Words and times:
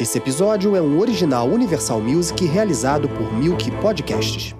Esse 0.00 0.18
episódio 0.18 0.74
é 0.74 0.80
um 0.80 0.98
original 0.98 1.46
Universal 1.46 2.00
Music 2.00 2.44
realizado 2.46 3.08
por 3.10 3.32
Milk 3.34 3.70
Podcasts. 3.80 4.56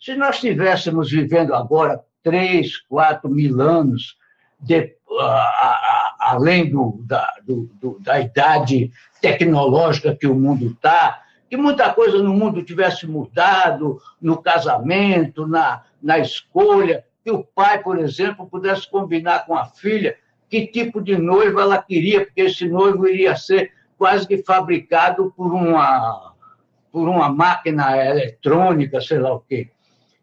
Se 0.00 0.14
nós 0.16 0.36
estivéssemos 0.36 1.10
vivendo 1.10 1.54
agora 1.54 2.02
três, 2.22 2.78
quatro 2.78 3.30
mil 3.30 3.60
anos 3.60 4.16
de, 4.58 4.96
além 6.18 6.70
do, 6.70 7.00
da, 7.06 7.32
do, 7.46 7.70
do, 7.74 7.98
da 8.00 8.18
idade 8.18 8.90
tecnológica 9.20 10.16
que 10.16 10.26
o 10.26 10.34
mundo 10.34 10.68
está, 10.68 11.22
que 11.48 11.56
muita 11.56 11.92
coisa 11.92 12.18
no 12.18 12.32
mundo 12.32 12.64
tivesse 12.64 13.06
mudado, 13.06 14.00
no 14.20 14.42
casamento, 14.42 15.46
na, 15.46 15.82
na 16.02 16.18
escolha, 16.18 17.04
que 17.22 17.30
o 17.30 17.44
pai, 17.44 17.80
por 17.80 17.98
exemplo, 17.98 18.48
pudesse 18.48 18.90
combinar 18.90 19.46
com 19.46 19.54
a 19.54 19.66
filha 19.66 20.16
que 20.52 20.66
tipo 20.66 21.00
de 21.00 21.16
noivo 21.16 21.58
ela 21.58 21.82
queria, 21.82 22.26
porque 22.26 22.42
esse 22.42 22.68
noivo 22.68 23.08
iria 23.08 23.34
ser 23.34 23.72
quase 23.96 24.28
que 24.28 24.36
fabricado 24.36 25.32
por 25.34 25.50
uma, 25.50 26.34
por 26.92 27.08
uma 27.08 27.30
máquina 27.30 27.96
eletrônica, 27.96 29.00
sei 29.00 29.18
lá 29.18 29.32
o 29.32 29.40
quê. 29.40 29.70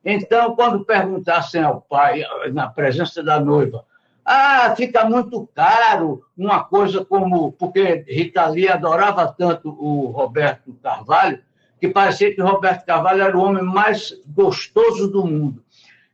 Então, 0.05 0.55
quando 0.55 0.85
perguntassem 0.85 1.63
ao 1.63 1.81
pai, 1.81 2.23
na 2.53 2.67
presença 2.67 3.23
da 3.23 3.39
noiva, 3.39 3.84
ah, 4.23 4.75
fica 4.77 5.03
muito 5.03 5.49
caro 5.55 6.23
uma 6.37 6.63
coisa 6.63 7.03
como. 7.03 7.51
Porque 7.53 8.05
Rita 8.07 8.45
Lee 8.49 8.70
adorava 8.70 9.34
tanto 9.35 9.70
o 9.70 10.11
Roberto 10.11 10.77
Carvalho, 10.84 11.41
que 11.81 11.87
parecia 11.87 12.35
que 12.35 12.39
o 12.39 12.45
Roberto 12.45 12.85
Carvalho 12.85 13.23
era 13.23 13.35
o 13.35 13.41
homem 13.41 13.63
mais 13.63 14.13
gostoso 14.27 15.09
do 15.09 15.25
mundo. 15.25 15.63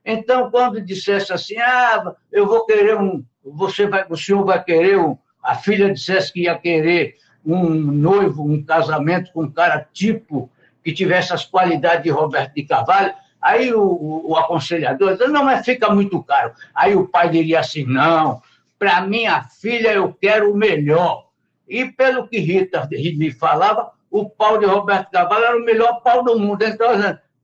Então, 0.05 0.51
quando 0.51 0.79
dissesse 0.79 1.33
assim, 1.33 1.57
ah, 1.57 2.13
eu 2.31 2.45
vou 2.45 2.65
querer 2.65 2.97
um. 2.97 3.23
Você 3.43 3.87
vai, 3.87 4.05
o 4.09 4.15
senhor 4.15 4.45
vai 4.45 4.63
querer 4.63 4.99
um. 4.99 5.17
A 5.43 5.55
filha 5.55 5.91
dissesse 5.93 6.31
que 6.31 6.43
ia 6.43 6.57
querer 6.57 7.15
um 7.45 7.69
noivo, 7.69 8.43
um 8.43 8.63
casamento 8.63 9.31
com 9.31 9.43
um 9.43 9.51
cara 9.51 9.87
tipo 9.93 10.49
que 10.83 10.93
tivesse 10.93 11.33
as 11.33 11.45
qualidades 11.45 12.03
de 12.03 12.09
Roberto 12.09 12.53
de 12.53 12.63
Carvalho, 12.63 13.13
Aí 13.45 13.71
o, 13.71 13.79
o, 13.79 14.31
o 14.31 14.35
aconselhador 14.35 15.15
disse, 15.15 15.27
não, 15.27 15.43
mas 15.43 15.63
fica 15.63 15.87
muito 15.91 16.23
caro. 16.23 16.51
Aí 16.73 16.95
o 16.95 17.07
pai 17.07 17.29
diria 17.29 17.59
assim, 17.59 17.85
não, 17.85 18.41
para 18.79 19.01
minha 19.01 19.43
filha 19.43 19.93
eu 19.93 20.11
quero 20.11 20.51
o 20.51 20.57
melhor. 20.57 21.27
E 21.67 21.85
pelo 21.85 22.27
que 22.27 22.39
Rita 22.39 22.89
me 22.89 23.29
falava, 23.29 23.91
o 24.09 24.27
pau 24.27 24.57
de 24.57 24.65
Roberto 24.65 25.11
Cavallo 25.11 25.45
era 25.45 25.57
o 25.57 25.63
melhor 25.63 26.01
pau 26.01 26.23
do 26.23 26.39
mundo. 26.39 26.63
Então, 26.63 26.89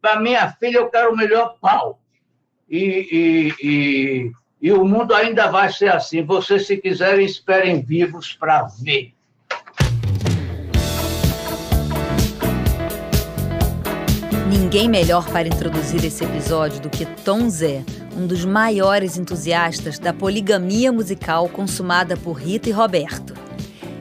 para 0.02 0.20
minha 0.20 0.52
filha 0.53 0.80
eu 0.80 0.90
quero 0.90 1.14
o 1.14 1.16
melhor 1.16 1.58
pau. 1.62 2.00
E, 2.72 3.08
e, 3.12 3.54
e, 3.62 4.32
e 4.62 4.72
o 4.72 4.86
mundo 4.86 5.14
ainda 5.14 5.52
vai 5.52 5.70
ser 5.70 5.90
assim. 5.90 6.24
Vocês, 6.24 6.66
se 6.66 6.78
quiserem, 6.78 7.26
esperem 7.26 7.82
vivos 7.82 8.32
para 8.32 8.64
ver. 8.82 9.14
Ninguém 14.50 14.88
melhor 14.88 15.30
para 15.30 15.50
introduzir 15.50 16.06
esse 16.06 16.24
episódio 16.24 16.80
do 16.80 16.90
que 16.90 17.06
Tom 17.06 17.50
Zé, 17.50 17.84
um 18.16 18.26
dos 18.26 18.46
maiores 18.46 19.18
entusiastas 19.18 20.00
da 20.00 20.14
poligamia 20.14 20.94
musical 20.94 21.50
consumada 21.50 22.16
por 22.16 22.34
Rita 22.34 22.70
e 22.70 22.72
Roberto. 22.72 23.34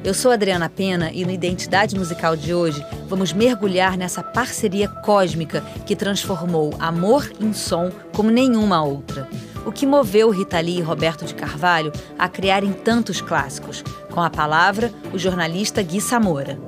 Eu 0.03 0.15
sou 0.15 0.33
Adriana 0.33 0.69
Pena 0.71 1.11
e 1.13 1.27
no 1.27 1.31
Identidade 1.31 1.95
Musical 1.95 2.35
de 2.35 2.55
hoje 2.55 2.85
vamos 3.07 3.35
mergulhar 3.35 3.99
nessa 3.99 4.23
parceria 4.23 4.89
cósmica 4.89 5.61
que 5.85 5.95
transformou 5.95 6.75
amor 6.79 7.31
em 7.39 7.53
som 7.53 7.93
como 8.15 8.31
nenhuma 8.31 8.83
outra. 8.83 9.29
O 9.67 9.71
que 9.71 9.87
moveu 9.87 10.31
Rita 10.31 10.59
Lee 10.59 10.79
e 10.79 10.83
Roberto 10.83 11.27
de 11.27 11.35
Carvalho 11.35 11.93
a 12.19 12.31
criarem 12.31 12.73
tantos 12.73 13.21
clássicos? 13.21 13.85
Com 14.11 14.23
a 14.23 14.31
palavra, 14.31 14.91
o 15.13 15.19
jornalista 15.19 15.83
Gui 15.83 16.01
Samora 16.01 16.59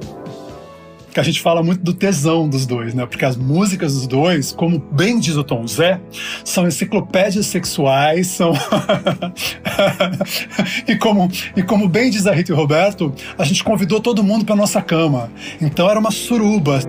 que 1.12 1.20
a 1.20 1.22
gente 1.22 1.40
fala 1.40 1.62
muito 1.62 1.82
do 1.82 1.92
tesão 1.92 2.48
dos 2.48 2.64
dois, 2.64 2.94
né? 2.94 3.04
Porque 3.04 3.24
as 3.24 3.36
músicas 3.36 3.94
dos 3.94 4.06
dois, 4.06 4.52
como 4.52 4.78
bem 4.78 5.20
diz 5.20 5.36
o 5.36 5.44
Tom 5.44 5.66
Zé, 5.66 6.00
são 6.42 6.66
enciclopédias 6.66 7.46
sexuais, 7.46 8.28
são. 8.28 8.52
e, 10.88 10.96
como, 10.96 11.30
e 11.54 11.62
como 11.62 11.86
bem 11.88 12.10
diz 12.10 12.26
a 12.26 12.32
Rita 12.32 12.52
e 12.52 12.54
o 12.54 12.56
Roberto, 12.56 13.12
a 13.36 13.44
gente 13.44 13.62
convidou 13.62 14.00
todo 14.00 14.24
mundo 14.24 14.44
para 14.44 14.56
nossa 14.56 14.80
cama. 14.80 15.30
Então 15.60 15.88
era 15.88 16.00
uma 16.00 16.10
suruba. 16.10 16.80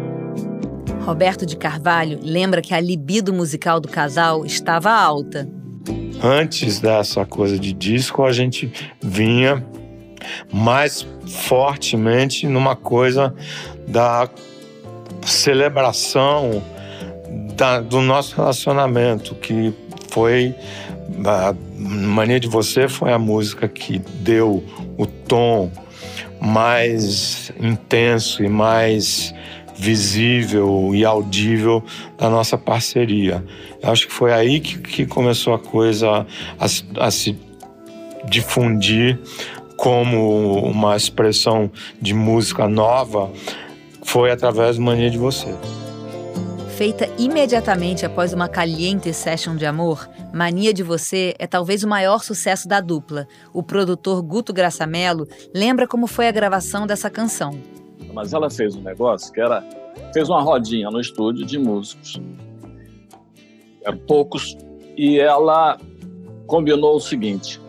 Roberto 1.01 1.45
de 1.45 1.57
Carvalho 1.57 2.17
lembra 2.21 2.61
que 2.61 2.73
a 2.73 2.79
libido 2.79 3.33
musical 3.33 3.81
do 3.81 3.89
casal 3.89 4.45
estava 4.45 4.89
alta. 4.89 5.49
Antes 6.23 6.79
dessa 6.79 7.25
coisa 7.25 7.59
de 7.59 7.73
disco, 7.73 8.23
a 8.23 8.31
gente 8.31 8.71
vinha 9.01 9.61
mais 10.51 11.05
fortemente 11.27 12.47
numa 12.47 12.75
coisa 12.75 13.33
da 13.87 14.29
celebração 15.25 16.63
da, 17.55 17.79
do 17.79 18.01
nosso 18.01 18.35
relacionamento, 18.35 19.35
que 19.35 19.73
foi 20.09 20.55
a 21.25 21.55
Mania 21.77 22.39
de 22.39 22.47
Você 22.47 22.87
foi 22.87 23.11
a 23.11 23.19
música 23.19 23.67
que 23.67 23.99
deu 23.99 24.63
o 24.97 25.05
tom 25.05 25.71
mais 26.39 27.51
intenso 27.59 28.43
e 28.43 28.49
mais 28.49 29.33
visível 29.75 30.91
e 30.93 31.03
audível 31.03 31.83
da 32.17 32.29
nossa 32.29 32.57
parceria. 32.57 33.43
Eu 33.81 33.91
acho 33.91 34.07
que 34.07 34.13
foi 34.13 34.33
aí 34.33 34.59
que, 34.59 34.77
que 34.77 35.05
começou 35.05 35.53
a 35.53 35.59
coisa 35.59 36.25
a, 36.59 37.05
a 37.05 37.11
se 37.11 37.37
difundir 38.29 39.19
como 39.75 40.59
uma 40.65 40.95
expressão 40.95 41.69
de 42.01 42.13
música 42.13 42.67
nova 42.67 43.31
foi 44.13 44.29
através 44.29 44.75
do 44.77 44.83
Mania 44.83 45.09
de 45.09 45.17
Você. 45.17 45.47
Feita 46.77 47.09
imediatamente 47.17 48.05
após 48.05 48.31
uma 48.31 48.47
caliente 48.47 49.11
session 49.11 49.55
de 49.55 49.65
amor, 49.65 50.07
Mania 50.31 50.71
de 50.71 50.83
Você 50.83 51.33
é 51.39 51.47
talvez 51.47 51.83
o 51.83 51.87
maior 51.87 52.23
sucesso 52.23 52.67
da 52.67 52.79
dupla. 52.79 53.27
O 53.51 53.63
produtor 53.63 54.21
Guto 54.21 54.53
Graçamelo 54.53 55.27
lembra 55.51 55.87
como 55.87 56.05
foi 56.05 56.27
a 56.27 56.31
gravação 56.31 56.85
dessa 56.85 57.09
canção. 57.09 57.59
Mas 58.13 58.33
ela 58.33 58.51
fez 58.51 58.75
um 58.75 58.83
negócio 58.83 59.33
que 59.33 59.41
era 59.41 59.63
fez 60.13 60.29
uma 60.29 60.43
rodinha 60.43 60.91
no 60.91 60.99
estúdio 60.99 61.43
de 61.43 61.57
músicos, 61.57 62.21
eram 63.83 63.97
poucos, 63.97 64.55
e 64.95 65.17
ela 65.17 65.79
combinou 66.45 66.97
o 66.97 66.99
seguinte: 66.99 67.59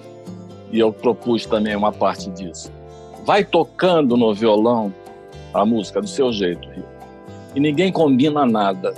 e 0.71 0.79
eu 0.79 0.93
propus 0.93 1.47
também 1.47 1.75
uma 1.75 1.91
parte 1.91 2.29
disso. 2.29 2.71
Vai 3.25 3.47
tocando 3.47 4.15
no 4.15 4.35
violão 4.35 4.93
a 5.55 5.65
música 5.65 6.01
do 6.01 6.09
seu 6.09 6.33
jeito. 6.33 6.69
E 7.55 7.61
ninguém 7.61 7.93
combina 7.93 8.45
nada. 8.45 8.93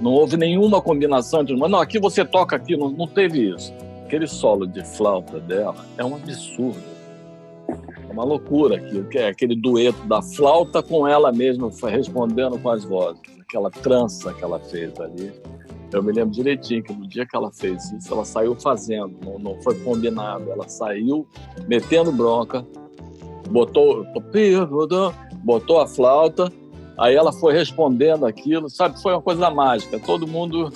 Não 0.00 0.12
houve 0.12 0.36
nenhuma 0.36 0.80
combinação 0.80 1.44
de. 1.44 1.54
Não, 1.54 1.78
aqui 1.78 1.98
você 2.00 2.24
toca 2.24 2.56
aqui, 2.56 2.76
não, 2.76 2.90
não 2.90 3.06
teve 3.06 3.54
isso. 3.54 3.72
Aquele 4.06 4.26
solo 4.26 4.66
de 4.66 4.82
flauta 4.84 5.38
dela 5.38 5.84
é 5.98 6.04
um 6.04 6.16
absurdo. 6.16 6.82
É 7.68 8.12
uma 8.12 8.24
loucura 8.24 8.76
aquilo, 8.76 9.04
que 9.04 9.18
é 9.18 9.28
aquele 9.28 9.54
dueto 9.54 10.02
da 10.08 10.22
flauta 10.22 10.82
com 10.82 11.06
ela 11.06 11.30
mesma 11.30 11.70
respondendo 11.86 12.58
com 12.58 12.70
as 12.70 12.82
vozes. 12.84 13.20
Aquela 13.40 13.70
trança 13.70 14.32
que 14.32 14.42
ela 14.42 14.58
fez 14.58 14.98
ali. 14.98 15.32
Eu 15.92 16.02
me 16.02 16.12
lembro 16.12 16.32
direitinho 16.32 16.82
que 16.82 16.92
no 16.92 17.06
dia 17.06 17.26
que 17.26 17.36
ela 17.36 17.50
fez 17.52 17.92
isso, 17.92 18.12
ela 18.12 18.24
saiu 18.24 18.54
fazendo, 18.54 19.16
não, 19.24 19.38
não 19.38 19.62
foi 19.62 19.74
combinado. 19.80 20.50
Ela 20.50 20.68
saiu 20.68 21.26
metendo 21.68 22.10
bronca, 22.10 22.64
botou, 23.50 24.04
botou 25.42 25.80
a 25.80 25.86
flauta, 25.86 26.52
aí 26.98 27.14
ela 27.14 27.32
foi 27.32 27.52
respondendo 27.52 28.26
aquilo, 28.26 28.68
sabe? 28.68 29.00
Foi 29.00 29.12
uma 29.12 29.22
coisa 29.22 29.50
mágica. 29.50 29.98
Todo 29.98 30.26
mundo 30.26 30.72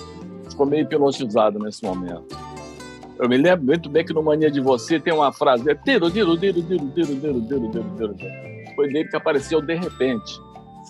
ficou 0.49 0.65
meio 0.65 0.83
hipnotizado 0.83 1.59
nesse 1.59 1.83
momento. 1.83 2.35
Eu 3.17 3.29
me 3.29 3.37
lembro 3.37 3.65
muito 3.65 3.89
bem 3.89 4.03
que 4.03 4.13
no 4.13 4.21
Mania 4.21 4.51
de 4.51 4.59
Você 4.59 4.99
tem 4.99 5.13
uma 5.13 5.31
frase, 5.31 5.63
tiro, 5.85 6.11
tiro, 6.11 6.37
tiro, 6.37 6.61
tiro, 6.61 6.91
tiro, 6.91 7.15
tiro, 7.19 7.41
tiro, 7.41 7.71
tiro, 7.71 8.13
tiro. 8.13 8.75
Foi 8.75 8.87
dele 8.87 9.07
que 9.07 9.15
apareceu 9.15 9.61
de 9.61 9.75
repente. 9.75 10.41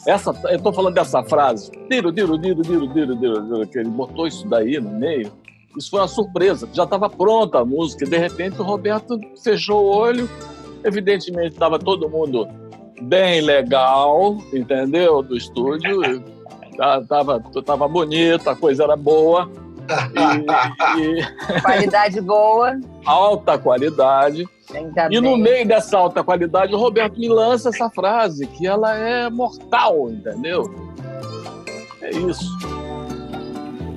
Essa, 0.07 0.31
eu 0.45 0.57
estou 0.57 0.73
falando 0.73 0.95
dessa 0.95 1.23
frase, 1.23 1.71
tiro, 1.89 2.11
tiro, 2.11 2.39
tiro, 2.39 2.61
tiro, 2.61 2.93
tiro, 2.93 3.17
tiro, 3.17 3.67
que 3.67 3.79
ele 3.79 3.89
botou 3.89 4.27
isso 4.27 4.47
daí 4.47 4.79
no 4.79 4.89
meio. 4.89 5.31
Isso 5.77 5.89
foi 5.89 5.99
uma 5.99 6.07
surpresa, 6.07 6.67
já 6.73 6.83
estava 6.83 7.09
pronta 7.09 7.59
a 7.59 7.65
música, 7.65 8.05
e 8.05 8.09
de 8.09 8.17
repente 8.17 8.59
o 8.59 8.63
Roberto 8.63 9.19
fechou 9.43 9.85
o 9.85 9.95
olho. 9.95 10.29
Evidentemente 10.83 11.53
estava 11.53 11.77
todo 11.77 12.09
mundo 12.09 12.47
bem 13.01 13.41
legal, 13.41 14.37
entendeu? 14.53 15.21
Do 15.21 15.35
estúdio. 15.35 16.23
Tava, 17.07 17.41
tava 17.65 17.87
bonito, 17.87 18.49
a 18.49 18.55
coisa 18.55 18.83
era 18.83 18.95
boa. 18.95 19.49
E, 20.13 21.01
e... 21.01 21.61
Qualidade 21.61 22.19
boa. 22.21 22.79
Alta 23.05 23.57
qualidade. 23.57 24.47
Ainda 24.73 25.05
e 25.05 25.09
bem. 25.09 25.21
no 25.21 25.37
meio 25.37 25.67
dessa 25.67 25.97
alta 25.97 26.23
qualidade, 26.23 26.73
o 26.73 26.77
Roberto 26.77 27.19
me 27.19 27.29
lança 27.29 27.69
essa 27.69 27.89
frase, 27.89 28.47
que 28.47 28.65
ela 28.65 28.95
é 28.95 29.29
mortal, 29.29 30.09
entendeu? 30.09 30.63
É 32.01 32.09
isso. 32.09 32.51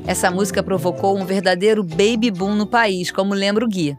Essa 0.06 0.30
música 0.30 0.62
provocou 0.62 1.18
um 1.18 1.24
verdadeiro 1.24 1.82
baby 1.82 2.30
boom 2.30 2.54
no 2.54 2.66
país, 2.66 3.10
como 3.10 3.34
lembra 3.34 3.64
o 3.64 3.68
Gui. 3.68 3.96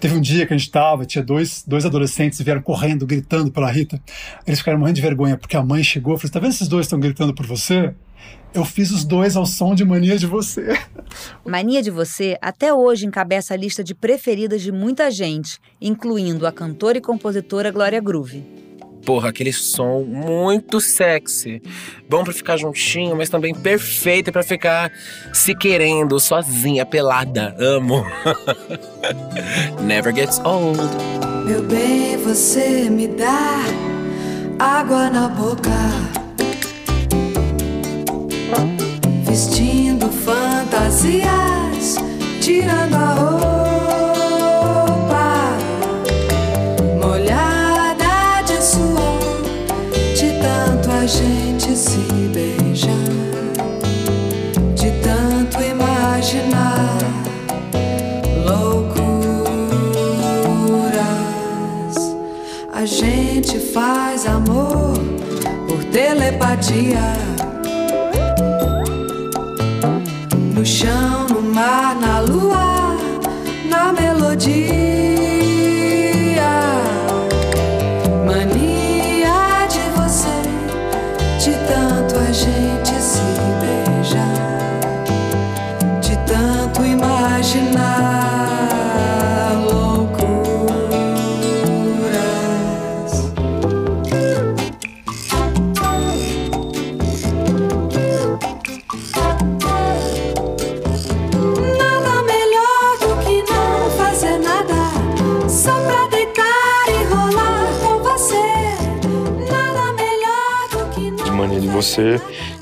Teve 0.00 0.14
um 0.14 0.20
dia 0.20 0.46
que 0.46 0.52
a 0.52 0.56
gente 0.56 0.66
estava, 0.66 1.04
tinha 1.04 1.24
dois, 1.24 1.64
dois 1.66 1.84
adolescentes 1.84 2.40
vieram 2.40 2.62
correndo, 2.62 3.06
gritando 3.06 3.50
pela 3.50 3.70
Rita. 3.70 4.00
Eles 4.46 4.60
ficaram 4.60 4.78
morrendo 4.78 4.96
de 4.96 5.02
vergonha, 5.02 5.36
porque 5.36 5.56
a 5.56 5.62
mãe 5.62 5.82
chegou 5.82 6.14
e 6.14 6.18
falou: 6.18 6.32
Tá 6.32 6.40
vendo 6.40 6.50
esses 6.50 6.68
dois 6.68 6.86
estão 6.86 7.00
gritando 7.00 7.34
por 7.34 7.46
você? 7.46 7.94
Eu 8.52 8.64
fiz 8.64 8.90
os 8.90 9.04
dois 9.04 9.36
ao 9.36 9.44
som 9.44 9.74
de 9.74 9.84
Mania 9.84 10.16
de 10.16 10.26
Você. 10.26 10.78
Mania 11.44 11.82
de 11.82 11.90
Você 11.90 12.36
até 12.40 12.72
hoje 12.72 13.06
encabeça 13.06 13.54
a 13.54 13.56
lista 13.56 13.84
de 13.84 13.94
preferidas 13.94 14.62
de 14.62 14.72
muita 14.72 15.10
gente, 15.10 15.58
incluindo 15.80 16.46
a 16.46 16.52
cantora 16.52 16.98
e 16.98 17.00
compositora 17.00 17.70
Glória 17.70 18.00
Groove 18.00 18.67
porra, 19.08 19.30
aquele 19.30 19.54
som 19.54 20.04
muito 20.04 20.82
sexy. 20.82 21.62
Bom 22.06 22.22
para 22.22 22.34
ficar 22.34 22.58
juntinho, 22.58 23.16
mas 23.16 23.30
também 23.30 23.54
perfeito 23.54 24.30
para 24.30 24.42
ficar 24.42 24.92
se 25.32 25.54
querendo 25.54 26.20
sozinha, 26.20 26.84
pelada. 26.84 27.56
Amo. 27.58 28.04
Never 29.80 30.14
gets 30.14 30.38
old. 30.40 30.78
Meu 31.46 31.62
bem, 31.62 32.18
você 32.18 32.90
me 32.90 33.08
dá 33.08 33.64
água 34.58 35.08
na 35.08 35.28
boca. 35.28 35.70
Vestindo 39.24 40.10
fantasias, 40.10 41.96
tirando 42.42 42.94
a 42.94 43.14
roupa. 43.14 43.67
Gente 51.08 51.74
se 51.74 51.98
beija 52.34 52.92
de 54.74 54.90
tanto 55.00 55.58
imaginar 55.62 56.98
loucuras. 58.44 59.06
A 62.74 62.84
gente 62.84 63.58
faz 63.58 64.26
amor 64.26 64.98
por 65.66 65.82
telepatia. 65.84 67.16
No 70.54 70.66
chão, 70.66 71.26
no 71.30 71.40
mar, 71.40 71.96
na 71.96 72.17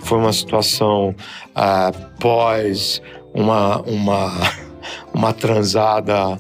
Foi 0.05 0.19
uma 0.19 0.33
situação 0.33 1.15
ah, 1.55 1.93
pós 2.21 3.03
uma, 3.35 3.81
uma, 3.83 4.33
uma 5.13 5.33
transada 5.33 6.39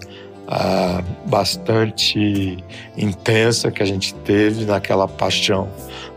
ah, 0.48 1.02
bastante 1.26 2.58
intensa 2.96 3.70
que 3.70 3.82
a 3.82 3.86
gente 3.86 4.14
teve 4.14 4.64
naquela 4.64 5.06
paixão 5.06 5.68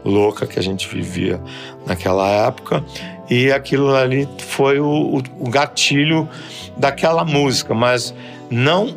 louca 0.06 0.48
que 0.48 0.58
a 0.58 0.64
gente 0.64 0.88
vivia 0.88 1.42
naquela 1.86 2.28
época. 2.28 2.84
E 3.30 3.52
aquilo 3.52 3.94
ali 3.94 4.28
foi 4.40 4.80
o, 4.80 5.22
o 5.40 5.50
gatilho 5.50 6.28
daquela 6.78 7.24
música, 7.24 7.74
mas 7.74 8.14
não 8.50 8.88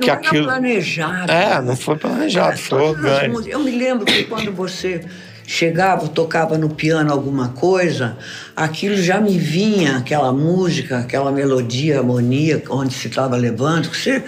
que 0.00 0.08
não 0.08 0.14
aquilo. 0.14 0.44
planejado. 0.46 1.32
É, 1.32 1.62
não 1.62 1.76
foi 1.76 1.96
planejado, 1.96 2.58
foi 2.58 2.80
orgânico. 2.80 3.48
Eu 3.48 3.60
me 3.60 3.70
lembro 3.70 4.04
que 4.04 4.24
quando 4.24 4.52
você 4.52 5.00
chegava, 5.46 6.08
tocava 6.08 6.56
no 6.56 6.70
piano 6.70 7.12
alguma 7.12 7.50
coisa, 7.50 8.16
aquilo 8.56 8.96
já 8.96 9.20
me 9.20 9.38
vinha, 9.38 9.98
aquela 9.98 10.32
música, 10.32 10.98
aquela 10.98 11.30
melodia, 11.30 11.98
harmonia, 11.98 12.62
onde 12.70 12.94
se 12.94 13.08
estava 13.08 13.36
levando. 13.36 13.88
Você 13.88 14.22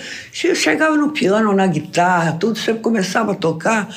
chegava 0.55 0.97
no 0.97 1.11
piano, 1.11 1.55
na 1.55 1.67
guitarra, 1.67 2.33
tudo, 2.33 2.59
você 2.59 2.75
começava 2.75 3.33
a 3.33 3.35
tocar 3.35 3.89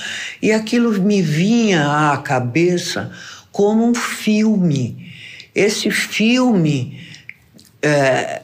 e 0.42 0.52
aquilo 0.52 0.92
me 1.02 1.22
vinha 1.22 2.12
à 2.12 2.18
cabeça 2.18 3.12
como 3.52 3.86
um 3.86 3.94
filme. 3.94 5.12
Esse 5.54 5.92
filme, 5.92 7.00
é, 7.82 8.42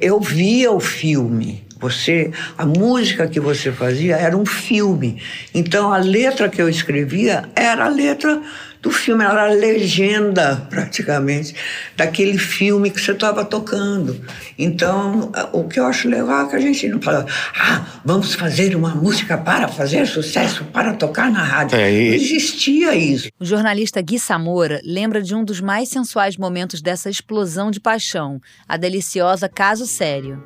eu 0.00 0.20
via 0.20 0.70
o 0.70 0.80
filme 0.80 1.63
você, 1.84 2.30
a 2.56 2.64
música 2.64 3.28
que 3.28 3.38
você 3.38 3.70
fazia 3.70 4.16
era 4.16 4.34
um 4.34 4.46
filme. 4.46 5.20
Então 5.54 5.92
a 5.92 5.98
letra 5.98 6.48
que 6.48 6.60
eu 6.60 6.66
escrevia 6.66 7.44
era 7.54 7.84
a 7.84 7.88
letra 7.88 8.40
do 8.80 8.90
filme, 8.90 9.22
era 9.22 9.44
a 9.44 9.52
legenda 9.52 10.66
praticamente 10.70 11.54
daquele 11.94 12.38
filme 12.38 12.90
que 12.90 13.00
você 13.00 13.12
estava 13.12 13.44
tocando. 13.44 14.18
Então 14.58 15.30
o 15.52 15.64
que 15.64 15.78
eu 15.78 15.86
acho 15.86 16.08
legal 16.08 16.46
é 16.46 16.50
que 16.50 16.56
a 16.56 16.60
gente 16.60 16.88
não 16.88 17.02
fala, 17.02 17.26
ah, 17.58 17.84
vamos 18.02 18.34
fazer 18.34 18.74
uma 18.74 18.94
música 18.94 19.36
para 19.36 19.68
fazer 19.68 20.06
sucesso, 20.06 20.64
para 20.66 20.94
tocar 20.94 21.30
na 21.30 21.42
rádio. 21.42 21.76
É, 21.76 21.92
e... 21.92 22.08
Não 22.08 22.14
existia 22.14 22.94
isso. 22.94 23.28
O 23.38 23.44
jornalista 23.44 24.00
Gui 24.00 24.18
Samora 24.18 24.80
lembra 24.84 25.20
de 25.20 25.34
um 25.34 25.44
dos 25.44 25.60
mais 25.60 25.90
sensuais 25.90 26.38
momentos 26.38 26.80
dessa 26.80 27.10
explosão 27.10 27.70
de 27.70 27.78
paixão, 27.78 28.40
a 28.66 28.78
deliciosa 28.78 29.50
Caso 29.50 29.86
Sério. 29.86 30.42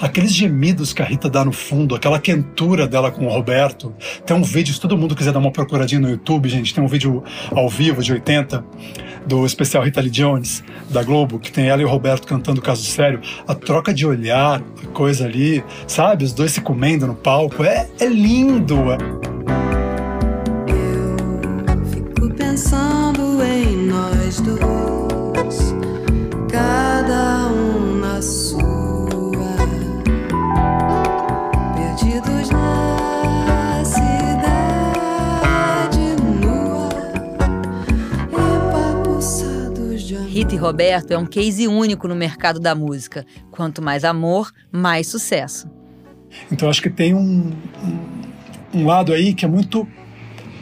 Aqueles 0.00 0.32
gemidos 0.32 0.92
que 0.92 1.02
a 1.02 1.04
Rita 1.04 1.28
dá 1.28 1.44
no 1.44 1.52
fundo, 1.52 1.94
aquela 1.94 2.18
quentura 2.18 2.86
dela 2.86 3.10
com 3.10 3.26
o 3.26 3.28
Roberto. 3.28 3.94
Tem 4.24 4.36
um 4.36 4.42
vídeo, 4.42 4.72
se 4.72 4.80
todo 4.80 4.96
mundo 4.96 5.14
quiser 5.14 5.32
dar 5.32 5.38
uma 5.38 5.50
procuradinha 5.50 6.00
no 6.00 6.08
YouTube, 6.08 6.48
gente, 6.48 6.74
tem 6.74 6.82
um 6.82 6.86
vídeo 6.86 7.22
ao 7.50 7.68
vivo 7.68 8.02
de 8.02 8.12
80 8.12 8.64
do 9.26 9.44
especial 9.44 9.84
Rita 9.84 10.00
Lee 10.00 10.10
Jones 10.10 10.62
da 10.88 11.02
Globo, 11.02 11.38
que 11.38 11.52
tem 11.52 11.68
ela 11.68 11.82
e 11.82 11.84
o 11.84 11.88
Roberto 11.88 12.26
cantando 12.26 12.62
Caso 12.62 12.84
Sério. 12.84 13.20
A 13.46 13.54
troca 13.54 13.92
de 13.92 14.06
olhar, 14.06 14.62
a 14.82 14.86
coisa 14.88 15.24
ali, 15.24 15.62
sabe? 15.86 16.24
Os 16.24 16.32
dois 16.32 16.52
se 16.52 16.60
comendo 16.60 17.06
no 17.06 17.14
palco. 17.14 17.62
É, 17.62 17.88
é 17.98 18.06
lindo. 18.06 18.76
Eu 21.68 21.84
fico 21.92 22.34
pensando 22.34 23.42
em 23.42 23.86
nós 23.86 24.40
dois, 24.40 24.69
Rita 40.30 40.54
e 40.54 40.58
Roberto 40.58 41.10
é 41.10 41.18
um 41.18 41.26
case 41.26 41.66
único 41.66 42.06
no 42.06 42.14
mercado 42.14 42.60
da 42.60 42.72
música. 42.72 43.26
Quanto 43.50 43.82
mais 43.82 44.04
amor, 44.04 44.52
mais 44.70 45.08
sucesso. 45.08 45.68
Então 46.52 46.70
acho 46.70 46.80
que 46.80 46.88
tem 46.88 47.12
um, 47.12 47.50
um, 48.72 48.86
lado 48.86 49.12
aí 49.12 49.34
que 49.34 49.44
é 49.44 49.48
muito 49.48 49.88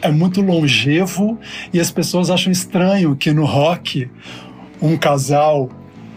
é 0.01 0.09
muito 0.09 0.41
longevo 0.41 1.37
e 1.71 1.79
as 1.79 1.91
pessoas 1.91 2.31
acham 2.31 2.51
estranho 2.51 3.15
que 3.15 3.31
no 3.31 3.45
rock 3.45 4.09
um 4.81 4.97
casal, 4.97 5.69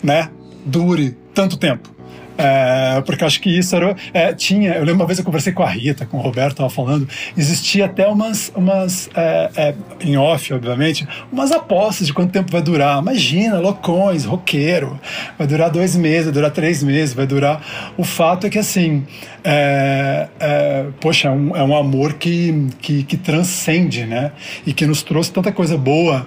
né, 0.03 0.31
dure 0.65 1.15
tanto 1.35 1.59
tempo. 1.59 1.92
É, 2.37 3.01
porque 3.03 3.25
acho 3.25 3.41
que 3.41 3.51
isso 3.51 3.75
era. 3.77 3.95
É, 4.13 4.33
tinha, 4.33 4.75
eu 4.75 4.81
lembro 4.81 5.03
uma 5.03 5.07
vez 5.07 5.19
eu 5.19 5.25
conversei 5.25 5.53
com 5.53 5.63
a 5.63 5.69
Rita, 5.69 6.07
com 6.07 6.17
o 6.17 6.21
Roberto, 6.21 6.53
estava 6.53 6.71
falando, 6.71 7.09
existia 7.37 7.85
até 7.85 8.07
umas, 8.07 8.51
umas 8.55 9.11
é, 9.15 9.51
é, 9.57 9.75
em 10.01 10.17
off, 10.17 10.53
obviamente, 10.53 11.07
umas 11.31 11.53
apostas 11.53 12.07
de 12.07 12.13
quanto 12.13 12.33
tempo 12.33 12.51
vai 12.51 12.63
durar. 12.63 13.01
Imagina, 13.01 13.59
loucões, 13.59 14.25
roqueiro, 14.25 14.99
vai 15.39 15.47
durar 15.47 15.71
dois 15.71 15.95
meses, 15.97 16.25
vai 16.25 16.33
durar 16.33 16.51
três 16.51 16.83
meses, 16.83 17.15
vai 17.15 17.27
durar. 17.27 17.93
O 17.97 18.05
fato 18.05 18.47
é 18.47 18.51
que, 18.51 18.59
assim, 18.59 19.07
é, 19.45 20.29
é, 20.41 20.87
poxa, 21.01 21.29
é 21.29 21.31
um, 21.31 21.57
é 21.57 21.63
um 21.63 21.77
amor 21.77 22.15
que, 22.15 22.69
que, 22.81 23.03
que 23.05 23.17
transcende, 23.17 24.05
né? 24.05 24.33
E 24.67 24.73
que 24.73 24.87
nos 24.87 25.03
trouxe 25.03 25.33
tanta 25.33 25.53
coisa 25.53 25.77
boa. 25.77 26.27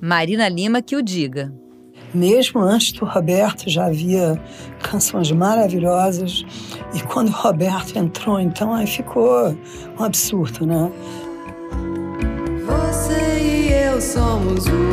Marina 0.00 0.48
Lima 0.48 0.82
que 0.82 0.96
o 0.96 1.02
diga. 1.02 1.52
Mesmo 2.12 2.60
antes 2.60 2.92
do 2.92 3.04
Roberto 3.04 3.68
já 3.68 3.86
havia 3.86 4.40
canções 4.82 5.30
maravilhosas 5.30 6.44
e 6.92 7.00
quando 7.02 7.28
o 7.28 7.32
Roberto 7.32 7.96
entrou, 7.96 8.40
então 8.40 8.74
aí 8.74 8.86
ficou 8.86 9.56
um 9.98 10.04
absurdo, 10.04 10.66
né? 10.66 10.90
Você 12.66 13.38
e 13.40 13.72
eu 13.72 14.00
somos 14.00 14.66
um 14.66 14.89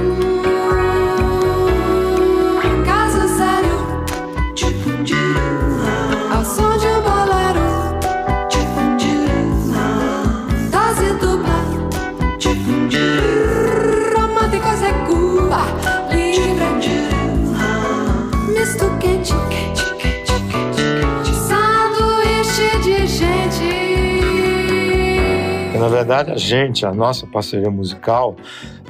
na 25.88 25.96
verdade, 25.96 26.32
a 26.32 26.38
gente, 26.38 26.86
a 26.86 26.92
nossa 26.92 27.26
parceria 27.26 27.72
musical, 27.72 28.36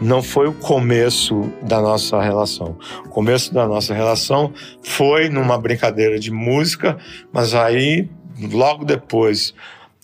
não 0.02 0.24
foi 0.24 0.48
o 0.48 0.54
começo 0.54 1.42
da 1.62 1.80
nossa 1.80 2.20
relação. 2.20 2.76
O 3.06 3.10
começo 3.10 3.54
da 3.54 3.68
nossa 3.68 3.94
relação 3.94 4.52
foi 4.82 5.30
numa 5.30 5.60
brincadeira 5.60 6.18
de 6.18 6.32
música, 6.32 6.98
mas 7.32 7.54
aí, 7.54 8.10
logo 8.52 8.84
depois, 8.84 9.54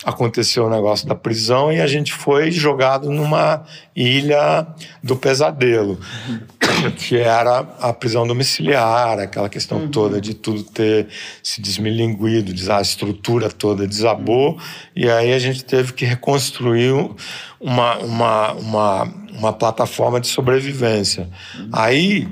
aconteceu 0.05 0.65
o 0.65 0.69
negócio 0.69 1.07
da 1.07 1.15
prisão 1.15 1.73
e 1.73 1.81
a 1.81 1.87
gente 1.87 2.13
foi 2.13 2.51
jogado 2.51 3.09
numa 3.09 3.63
ilha 3.95 4.67
do 5.01 5.15
pesadelo, 5.15 5.97
que 6.91 7.17
era 7.17 7.59
a 7.79 7.93
prisão 7.93 8.25
domiciliar, 8.27 9.19
aquela 9.19 9.49
questão 9.49 9.79
uhum. 9.79 9.91
toda 9.91 10.21
de 10.21 10.33
tudo 10.33 10.63
ter 10.63 11.07
se 11.41 11.61
desmilinguido, 11.61 12.53
a 12.71 12.81
estrutura 12.81 13.49
toda 13.49 13.87
desabou, 13.87 14.57
e 14.95 15.09
aí 15.09 15.33
a 15.33 15.39
gente 15.39 15.63
teve 15.63 15.93
que 15.93 16.05
reconstruir 16.05 16.93
uma, 17.59 17.97
uma, 17.97 18.51
uma, 18.53 19.03
uma 19.31 19.53
plataforma 19.53 20.19
de 20.19 20.27
sobrevivência. 20.27 21.29
Uhum. 21.55 21.69
Aí 21.71 22.27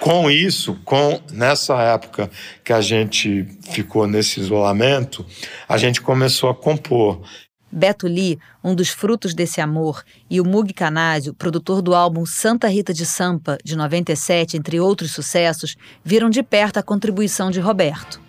com 0.00 0.30
isso, 0.30 0.78
com 0.84 1.20
nessa 1.32 1.80
época 1.80 2.30
que 2.62 2.72
a 2.72 2.80
gente 2.80 3.46
ficou 3.70 4.06
nesse 4.06 4.40
isolamento, 4.40 5.24
a 5.68 5.78
gente 5.78 6.00
começou 6.02 6.50
a 6.50 6.54
compor. 6.54 7.22
Beto 7.74 8.06
Lee, 8.06 8.38
um 8.62 8.72
dos 8.72 8.90
frutos 8.90 9.34
desse 9.34 9.60
amor, 9.60 10.04
e 10.30 10.40
o 10.40 10.44
Mug 10.44 10.72
Canásio, 10.72 11.34
produtor 11.34 11.82
do 11.82 11.92
álbum 11.92 12.24
Santa 12.24 12.68
Rita 12.68 12.94
de 12.94 13.04
Sampa, 13.04 13.58
de 13.64 13.74
97, 13.74 14.56
entre 14.56 14.78
outros 14.78 15.10
sucessos, 15.10 15.76
viram 16.04 16.30
de 16.30 16.40
perto 16.42 16.78
a 16.78 16.82
contribuição 16.82 17.50
de 17.50 17.58
Roberto. 17.58 18.20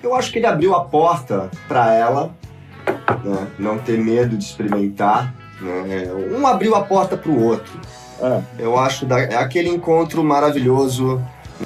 Eu 0.00 0.14
acho 0.14 0.30
que 0.30 0.38
ele 0.38 0.46
abriu 0.46 0.72
a 0.74 0.84
porta 0.84 1.50
para 1.66 1.92
ela, 1.92 2.32
né? 3.24 3.48
não 3.58 3.76
ter 3.78 3.98
medo 3.98 4.36
de 4.36 4.44
experimentar. 4.44 5.34
Né? 5.60 6.04
Um 6.38 6.46
abriu 6.46 6.76
a 6.76 6.82
porta 6.82 7.16
para 7.16 7.30
o 7.30 7.42
outro. 7.42 7.80
É. 8.20 8.40
Eu 8.56 8.78
acho 8.78 9.04
da, 9.04 9.18
é 9.18 9.34
aquele 9.34 9.68
encontro 9.68 10.22
maravilhoso 10.22 11.16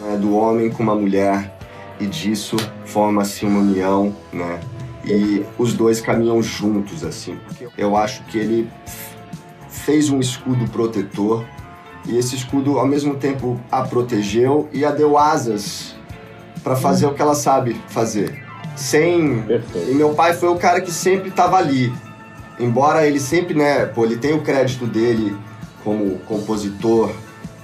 né, 0.01 0.17
do 0.17 0.35
homem 0.35 0.71
com 0.71 0.83
uma 0.83 0.95
mulher 0.95 1.55
e 2.01 2.07
disso 2.07 2.57
forma-se 2.87 3.45
uma 3.45 3.61
união, 3.61 4.15
né? 4.33 4.59
E 5.07 5.47
os 5.57 5.73
dois 5.73 6.01
caminham 6.01 6.43
juntos 6.43 7.05
assim. 7.05 7.39
Eu 7.79 7.97
acho 7.97 8.25
que 8.25 8.37
ele 8.37 8.69
fez 9.69 10.11
um 10.11 10.19
escudo 10.19 10.69
protetor 10.71 11.45
e 12.05 12.17
esse 12.17 12.35
escudo 12.35 12.79
ao 12.79 12.87
mesmo 12.87 13.15
tempo 13.15 13.61
a 13.71 13.83
protegeu 13.83 14.69
e 14.73 14.85
a 14.85 14.91
deu 14.91 15.17
asas 15.17 15.95
para 16.63 16.75
fazer 16.75 17.07
hum. 17.07 17.11
o 17.11 17.15
que 17.15 17.23
ela 17.23 17.35
sabe 17.35 17.81
fazer. 17.89 18.45
Sem 18.75 19.43
Perfeito. 19.43 19.91
E 19.91 19.95
meu 19.95 20.13
pai 20.15 20.35
foi 20.35 20.49
o 20.49 20.57
cara 20.57 20.81
que 20.81 20.91
sempre 20.91 21.29
estava 21.29 21.57
ali. 21.57 21.93
Embora 22.59 23.07
ele 23.07 23.21
sempre, 23.21 23.55
né, 23.55 23.87
pô, 23.87 24.05
ele 24.05 24.17
tem 24.17 24.33
o 24.33 24.43
crédito 24.43 24.87
dele 24.87 25.37
como 25.85 26.19
compositor, 26.21 27.11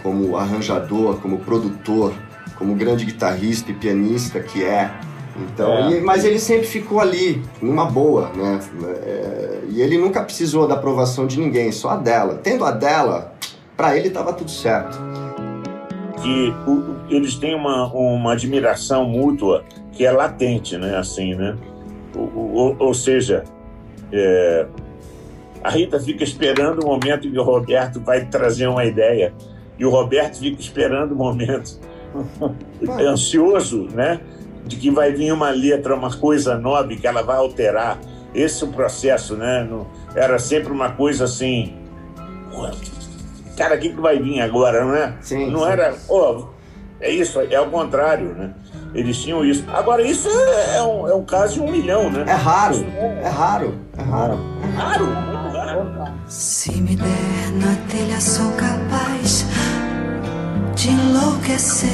como 0.02 0.36
arranjador, 0.36 1.18
como 1.18 1.38
produtor, 1.38 2.14
como 2.56 2.74
grande 2.74 3.04
guitarrista 3.04 3.70
e 3.70 3.74
pianista 3.74 4.40
que 4.40 4.62
é. 4.62 4.92
Então, 5.36 5.72
é. 5.72 5.92
E, 5.92 6.00
mas 6.00 6.24
ele 6.24 6.38
sempre 6.38 6.66
ficou 6.66 7.00
ali, 7.00 7.42
numa 7.60 7.84
boa, 7.84 8.30
né? 8.34 8.60
É, 9.04 9.60
e 9.68 9.80
ele 9.80 9.96
nunca 9.96 10.22
precisou 10.22 10.68
da 10.68 10.74
aprovação 10.74 11.26
de 11.26 11.38
ninguém, 11.38 11.72
só 11.72 11.90
a 11.90 11.96
dela. 11.96 12.40
Tendo 12.42 12.64
a 12.64 12.70
dela, 12.70 13.32
para 13.76 13.96
ele 13.96 14.08
estava 14.08 14.32
tudo 14.32 14.50
certo. 14.50 14.98
Que 16.22 16.54
o, 16.68 16.96
eles 17.08 17.34
têm 17.36 17.54
uma, 17.54 17.86
uma 17.92 18.32
admiração 18.32 19.04
mútua 19.04 19.64
que 19.92 20.04
é 20.04 20.12
latente, 20.12 20.76
né? 20.76 20.96
Assim, 20.96 21.34
né? 21.34 21.56
Ou, 22.14 22.76
ou 22.78 22.94
seja, 22.94 23.44
é, 24.12 24.66
a 25.64 25.70
Rita 25.70 25.98
fica 25.98 26.22
esperando 26.22 26.84
o 26.84 26.86
momento 26.86 27.26
em 27.26 27.32
que 27.32 27.38
o 27.38 27.42
Roberto 27.42 28.00
vai 28.00 28.26
trazer 28.26 28.66
uma 28.66 28.84
ideia. 28.84 29.32
E 29.78 29.84
o 29.84 29.90
Roberto 29.90 30.38
fica 30.38 30.60
esperando 30.60 31.12
o 31.12 31.16
momento 31.16 31.80
ansioso, 33.00 33.88
né? 33.92 34.20
De 34.64 34.76
que 34.76 34.90
vai 34.90 35.12
vir 35.12 35.32
uma 35.32 35.50
letra, 35.50 35.94
uma 35.94 36.14
coisa 36.16 36.56
nova 36.56 36.88
que 36.88 37.06
ela 37.06 37.22
vai 37.22 37.36
alterar. 37.36 37.98
Esse 38.34 38.64
é 38.64 38.66
o 38.66 38.70
processo, 38.70 39.36
né? 39.36 39.68
Era 40.14 40.38
sempre 40.38 40.72
uma 40.72 40.90
coisa 40.90 41.24
assim. 41.24 41.74
Cara, 43.56 43.76
o 43.76 43.78
que, 43.78 43.90
que 43.90 44.00
vai 44.00 44.18
vir 44.18 44.40
agora, 44.40 44.84
não 44.84 44.94
é? 44.94 45.14
Sim, 45.20 45.50
não 45.50 45.60
sim. 45.60 45.66
era. 45.66 45.94
Oh, 46.08 46.44
é 47.00 47.10
isso, 47.10 47.40
é 47.40 47.60
o 47.60 47.68
contrário, 47.68 48.34
né? 48.34 48.54
Eles 48.94 49.18
tinham 49.18 49.44
isso. 49.44 49.64
Agora, 49.68 50.02
isso 50.02 50.28
é, 50.28 50.76
é, 50.76 50.82
um, 50.82 51.08
é 51.08 51.14
um 51.14 51.24
caso 51.24 51.54
de 51.54 51.60
um 51.60 51.70
milhão, 51.70 52.10
né? 52.10 52.24
É 52.26 52.32
raro, 52.32 52.84
é 52.96 53.28
raro, 53.28 53.74
é 53.96 54.02
raro. 54.02 54.38
Raro, 54.76 55.06
muito 55.06 55.56
raro. 55.56 56.12
Se 56.26 56.72
me 56.72 56.96
der 56.96 57.52
na 57.54 57.74
telha, 57.90 58.20
sou 58.20 58.52
capaz 58.52 59.46
de 60.76 60.90
enlouquecer 60.90 61.88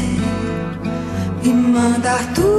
e 1.43 1.49
mandar 1.49 2.35
tudo 2.35 2.58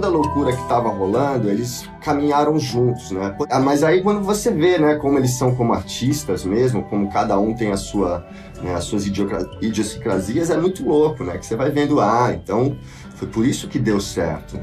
toda 0.00 0.06
a 0.06 0.10
loucura 0.10 0.52
que 0.56 0.62
estava 0.62 0.88
rolando, 0.88 1.50
eles 1.50 1.86
caminharam 2.00 2.58
juntos, 2.58 3.10
né? 3.10 3.36
Ah, 3.50 3.60
mas 3.60 3.82
aí 3.82 4.02
quando 4.02 4.22
você 4.22 4.50
vê, 4.50 4.78
né, 4.78 4.94
como 4.94 5.18
eles 5.18 5.32
são 5.32 5.54
como 5.54 5.74
artistas 5.74 6.42
mesmo, 6.42 6.82
como 6.84 7.10
cada 7.10 7.38
um 7.38 7.54
tem 7.54 7.70
a 7.70 7.76
sua, 7.76 8.26
né, 8.62 8.74
as 8.74 8.84
suas 8.84 9.06
idiosincrasias, 9.06 10.48
é 10.48 10.56
muito 10.56 10.88
louco, 10.88 11.22
né? 11.22 11.36
Que 11.36 11.44
você 11.44 11.54
vai 11.54 11.70
vendo, 11.70 12.00
ah, 12.00 12.32
então 12.32 12.78
foi 13.16 13.28
por 13.28 13.44
isso 13.44 13.68
que 13.68 13.78
deu 13.78 14.00
certo. 14.00 14.58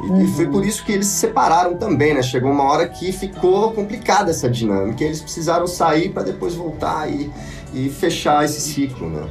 E, 0.00 0.10
uhum. 0.10 0.24
e 0.24 0.28
foi 0.28 0.46
por 0.46 0.64
isso 0.64 0.84
que 0.84 0.92
eles 0.92 1.08
se 1.08 1.16
separaram 1.16 1.76
também, 1.76 2.14
né? 2.14 2.22
Chegou 2.22 2.52
uma 2.52 2.70
hora 2.70 2.88
que 2.88 3.10
ficou 3.10 3.72
complicada 3.72 4.30
essa 4.30 4.48
dinâmica, 4.48 5.02
eles 5.02 5.20
precisaram 5.20 5.66
sair 5.66 6.10
para 6.10 6.22
depois 6.22 6.54
voltar 6.54 7.10
e, 7.10 7.32
e 7.74 7.88
fechar 7.88 8.44
esse 8.44 8.60
ciclo, 8.60 9.10
né? 9.10 9.28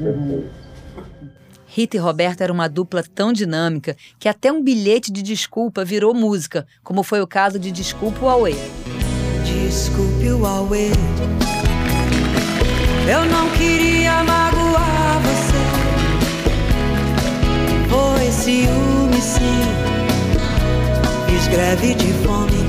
Uhum. 0.00 0.44
Rita 1.76 1.98
e 1.98 2.00
Roberto 2.00 2.40
eram 2.40 2.54
uma 2.54 2.70
dupla 2.70 3.02
tão 3.02 3.34
dinâmica 3.34 3.94
que 4.18 4.30
até 4.30 4.50
um 4.50 4.62
bilhete 4.62 5.12
de 5.12 5.20
desculpa 5.20 5.84
virou 5.84 6.14
música, 6.14 6.66
como 6.82 7.02
foi 7.02 7.20
o 7.20 7.26
caso 7.26 7.58
de 7.58 7.70
Desculpa 7.70 8.24
o 8.24 8.28
Aue. 8.30 8.56
Desculpe 9.44 10.30
o 10.30 10.46
Aue. 10.46 10.90
Eu 13.06 13.26
não 13.26 13.50
queria 13.50 14.24
magoar 14.24 15.20
você. 15.20 15.60
Foi 17.90 18.32
ciúme, 18.32 19.20
sim. 19.20 19.60
Fiz 21.26 21.46
greve 21.48 21.94
de 21.94 22.10
fome, 22.24 22.64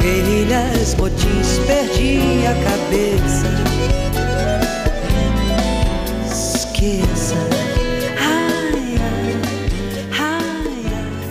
guerrilhas, 0.00 0.94
botins, 0.94 1.58
perdi 1.66 2.46
a 2.46 2.54
cabeça. 2.64 3.52
Esqueça. 6.24 7.15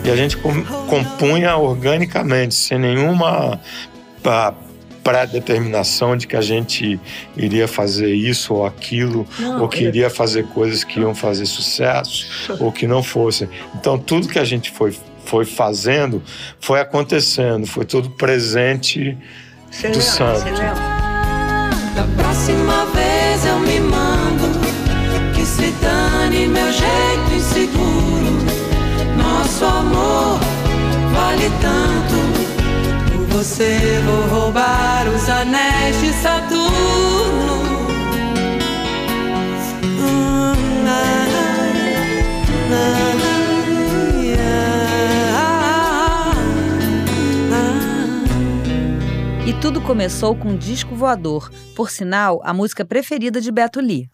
E 0.06 0.10
a 0.10 0.14
gente 0.14 0.36
compunha 0.36 1.56
organicamente, 1.56 2.54
sem 2.54 2.78
nenhuma 2.78 3.60
pré-determinação 5.02 6.16
de 6.16 6.28
que 6.28 6.36
a 6.36 6.40
gente 6.40 7.00
iria 7.36 7.66
fazer 7.66 8.14
isso 8.14 8.54
ou 8.54 8.64
aquilo, 8.64 9.26
não, 9.36 9.62
ou 9.62 9.68
que 9.68 9.84
é. 9.84 9.88
iria 9.88 10.08
fazer 10.08 10.46
coisas 10.46 10.84
que 10.84 11.00
iam 11.00 11.12
fazer 11.12 11.44
sucesso, 11.46 12.54
ou 12.60 12.70
que 12.70 12.86
não 12.86 13.02
fossem. 13.02 13.48
Então, 13.74 13.98
tudo 13.98 14.28
que 14.28 14.38
a 14.38 14.44
gente 14.44 14.70
foi, 14.70 14.96
foi 15.24 15.44
fazendo 15.44 16.22
foi 16.60 16.80
acontecendo, 16.80 17.66
foi 17.66 17.84
tudo 17.84 18.08
presente 18.10 19.18
Você 19.72 19.88
do 19.88 20.00
santo. 20.00 20.44
Da 21.96 22.04
próxima 22.22 22.86
vez 22.94 23.44
eu 23.44 23.58
me 23.58 23.80
mando, 23.80 24.56
que 25.34 25.44
se 25.44 25.72
dane 25.80 26.46
meu 26.46 26.70
jeito 26.72 27.34
inseguro 27.34 28.05
vale 31.36 31.50
tanto. 31.60 32.16
Por 33.12 33.26
você 33.36 34.00
vou 34.00 34.26
roubar 34.28 35.06
os 35.08 35.28
anéis 35.28 36.00
de 36.00 36.12
Saturno. 36.14 36.64
Hum, 39.84 40.54
ah, 40.88 41.26
ah, 42.72 43.12
ah. 47.52 47.56
tudo 49.60 49.80
começou 49.80 50.36
com 50.36 50.50
um 50.50 50.56
disco 50.56 50.94
voador, 50.94 51.50
por 51.74 51.90
sinal, 51.90 52.40
a 52.44 52.54
música 52.54 52.84
preferida 52.84 53.40
de 53.40 53.50
Beto 53.50 53.80
Lee. 53.80 54.08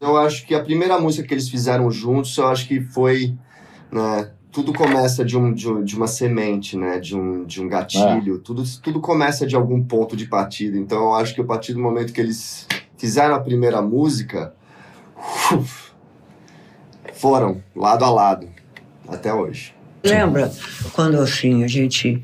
Eu 0.00 0.16
acho 0.16 0.46
que 0.46 0.54
a 0.54 0.62
primeira 0.62 1.00
música 1.00 1.26
que 1.26 1.34
eles 1.34 1.48
fizeram 1.48 1.90
juntos, 1.90 2.38
eu 2.38 2.46
acho 2.46 2.68
que 2.68 2.80
foi, 2.80 3.36
né, 3.90 4.30
tudo 4.50 4.72
começa 4.72 5.24
de, 5.24 5.36
um, 5.36 5.52
de, 5.52 5.84
de, 5.84 5.96
uma 5.96 6.06
semente, 6.06 6.76
né? 6.76 6.98
De 6.98 7.16
um, 7.16 7.44
de 7.44 7.60
um 7.60 7.68
gatilho. 7.68 8.36
É. 8.36 8.38
Tudo, 8.38 8.62
tudo 8.82 9.00
começa 9.00 9.46
de 9.46 9.54
algum 9.54 9.82
ponto 9.82 10.16
de 10.16 10.26
partida. 10.26 10.78
Então 10.78 10.98
eu 10.98 11.14
acho 11.14 11.34
que 11.34 11.40
a 11.40 11.44
partir 11.44 11.74
do 11.74 11.80
momento 11.80 12.12
que 12.12 12.20
eles 12.20 12.66
fizeram 12.96 13.34
a 13.34 13.40
primeira 13.40 13.82
música, 13.82 14.54
uf, 15.52 15.92
foram 17.14 17.62
lado 17.74 18.04
a 18.04 18.10
lado 18.10 18.48
até 19.08 19.32
hoje. 19.32 19.74
Lembra 20.04 20.50
quando 20.92 21.18
assim 21.18 21.64
a 21.64 21.66
gente 21.66 22.22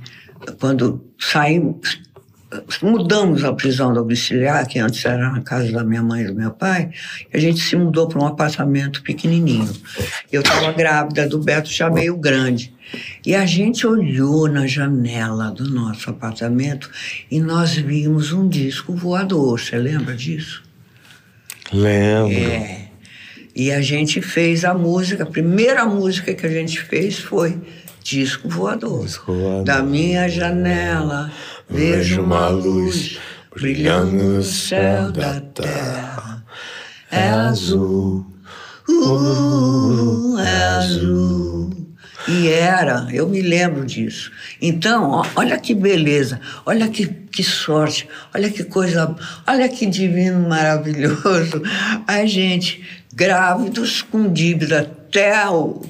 quando 0.61 1.05
saímos 1.19 2.04
mudamos 2.83 3.45
a 3.45 3.53
prisão 3.53 3.93
domiciliar, 3.93 4.67
que 4.67 4.79
antes 4.79 5.05
era 5.05 5.31
na 5.31 5.41
casa 5.41 5.73
da 5.73 5.85
minha 5.85 6.03
mãe 6.03 6.23
e 6.23 6.27
do 6.27 6.35
meu 6.35 6.51
pai, 6.51 6.91
e 7.33 7.37
a 7.37 7.41
gente 7.41 7.61
se 7.61 7.77
mudou 7.77 8.09
para 8.09 8.21
um 8.21 8.27
apartamento 8.27 9.03
pequenininho. 9.03 9.71
Eu 10.31 10.43
estava 10.43 10.73
grávida 10.73 11.29
do 11.29 11.39
Beto, 11.39 11.71
já 11.71 11.91
meio 11.91 12.17
grande. 12.17 12.75
E 13.25 13.35
a 13.35 13.47
gente 13.47 13.87
olhou 13.87 14.49
na 14.49 14.67
janela 14.67 15.51
do 15.51 15.69
nosso 15.69 16.11
apartamento 16.11 16.91
e 17.31 17.41
nós 17.41 17.75
vimos 17.75 18.33
um 18.33 18.49
disco 18.49 18.95
voador. 18.95 19.59
Você 19.59 19.77
lembra 19.77 20.15
disso? 20.15 20.63
Lembro. 21.73 22.33
É. 22.33 22.89
E 23.57 23.71
a 23.71 23.81
gente 23.81 24.21
fez 24.21 24.65
a 24.65 24.75
música, 24.75 25.23
a 25.23 25.27
primeira 25.27 25.87
música 25.87 26.35
que 26.35 26.45
a 26.45 26.51
gente 26.51 26.81
fez 26.81 27.19
foi 27.19 27.57
Disco 28.05 28.51
Voador. 28.51 29.07
Disco 29.07 29.33
voador. 29.33 29.65
Da 29.65 29.83
minha 29.83 30.29
janela 30.29 31.33
vejo 31.69 32.21
uma 32.21 32.49
luz 32.49 33.19
brilhando 33.57 34.13
no 34.13 34.43
céu 34.43 35.11
da 35.11 35.41
terra. 35.41 36.45
É 37.11 37.31
azul, 37.31 38.27
uh, 38.87 40.39
é 40.39 40.65
azul. 40.77 41.71
E 42.29 42.49
era, 42.49 43.09
eu 43.11 43.27
me 43.27 43.41
lembro 43.41 43.87
disso. 43.87 44.31
Então, 44.61 45.23
olha 45.35 45.59
que 45.59 45.75
beleza, 45.75 46.39
olha 46.67 46.89
que, 46.89 47.07
que 47.07 47.43
sorte, 47.43 48.07
olha 48.35 48.51
que 48.51 48.65
coisa, 48.65 49.17
olha 49.47 49.67
que 49.67 49.87
divino 49.87 50.47
maravilhoso. 50.47 51.63
A 52.07 52.27
gente, 52.27 52.85
grávidos 53.15 54.03
com 54.03 54.31
dívida 54.31 54.91
até 55.15 55.49
o 55.49 55.81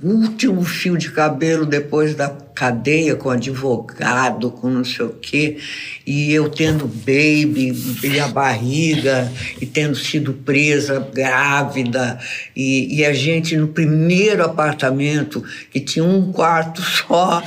último 0.00 0.62
fio 0.62 0.96
de 0.96 1.10
cabelo 1.10 1.66
depois 1.66 2.14
da 2.14 2.28
cadeia 2.28 3.16
com 3.16 3.28
advogado, 3.28 4.52
com 4.52 4.70
não 4.70 4.84
sei 4.84 5.06
o 5.06 5.10
quê, 5.20 5.58
e 6.06 6.32
eu 6.32 6.48
tendo 6.48 6.86
baby 6.86 7.74
e 8.04 8.20
a 8.20 8.28
barriga, 8.28 9.32
e 9.60 9.66
tendo 9.66 9.96
sido 9.96 10.32
presa 10.32 11.04
grávida, 11.12 12.20
e, 12.54 12.98
e 13.00 13.04
a 13.04 13.12
gente 13.12 13.56
no 13.56 13.66
primeiro 13.66 14.44
apartamento, 14.44 15.42
que 15.72 15.80
tinha 15.80 16.04
um 16.04 16.30
quarto 16.32 16.80
só, 16.80 17.42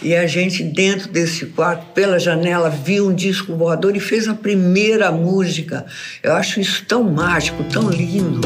e 0.00 0.14
a 0.14 0.26
gente 0.26 0.62
dentro 0.62 1.08
desse 1.08 1.46
quarto, 1.46 1.84
pela 1.94 2.20
janela, 2.20 2.70
viu 2.70 3.08
um 3.08 3.14
disco 3.14 3.56
voador 3.56 3.96
e 3.96 4.00
fez 4.00 4.28
a 4.28 4.34
primeira 4.34 5.10
música. 5.10 5.84
Eu 6.22 6.32
acho 6.34 6.60
isso 6.60 6.84
tão 6.86 7.02
mágico, 7.02 7.64
tão 7.64 7.90
lindo. 7.90 8.40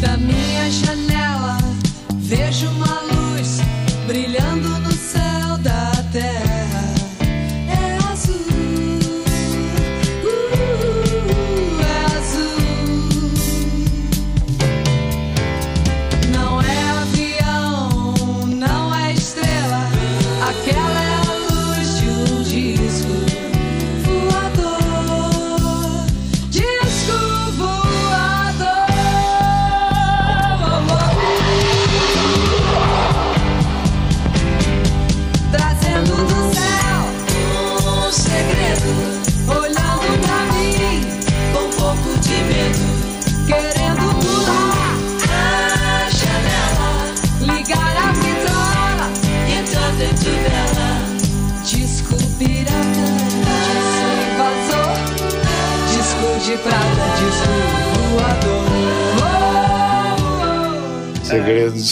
Da 0.00 0.16
minha 0.16 0.70
janela 0.70 1.01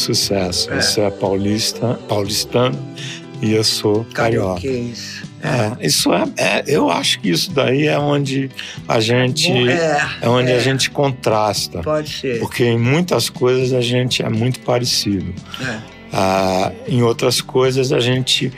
Sucesso. 0.01 0.69
Você 0.71 1.03
é 1.03 1.11
paulista, 1.11 1.95
paulistano 2.09 2.79
e 3.43 3.53
eu 3.53 3.65
sou 3.65 4.05
carioca. 4.13 4.61
Carioquês. 4.61 5.23
É, 5.43 5.87
isso 5.87 6.13
é, 6.13 6.25
é- 6.37 6.65
eu 6.67 6.91
acho 6.91 7.21
que 7.21 7.31
isso 7.31 7.51
daí 7.53 7.87
é 7.87 7.99
onde 7.99 8.51
a 8.87 9.01
gente 9.01 9.51
é, 9.51 10.07
é 10.21 10.29
onde 10.29 10.51
é. 10.51 10.57
a 10.57 10.59
gente 10.59 10.91
contrasta, 10.91 11.81
Pode 11.81 12.11
ser. 12.11 12.39
porque 12.41 12.65
em 12.65 12.79
muitas 12.79 13.31
coisas 13.31 13.73
a 13.73 13.81
gente 13.81 14.23
é 14.23 14.29
muito 14.29 14.61
parecido. 14.61 15.33
É. 15.63 15.79
Ah, 16.13 16.73
em 16.87 17.03
outras 17.03 17.41
coisas 17.41 17.93
a 17.93 18.01
gente 18.01 18.53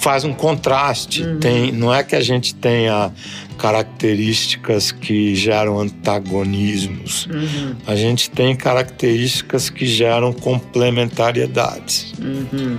faz 0.00 0.24
um 0.24 0.32
contraste. 0.32 1.22
Uhum. 1.22 1.40
Tem, 1.40 1.72
não 1.72 1.94
é 1.94 2.02
que 2.04 2.14
a 2.14 2.20
gente 2.20 2.54
tenha 2.54 3.10
características 3.58 4.92
que 4.92 5.34
geram 5.34 5.78
antagonismos. 5.80 7.26
Uhum, 7.26 7.74
A 7.86 7.94
gente 7.96 8.30
tem 8.30 8.54
características 8.56 9.68
que 9.70 9.86
geram 9.86 10.32
complementariedades. 10.32 12.12
uhum. 12.20 12.78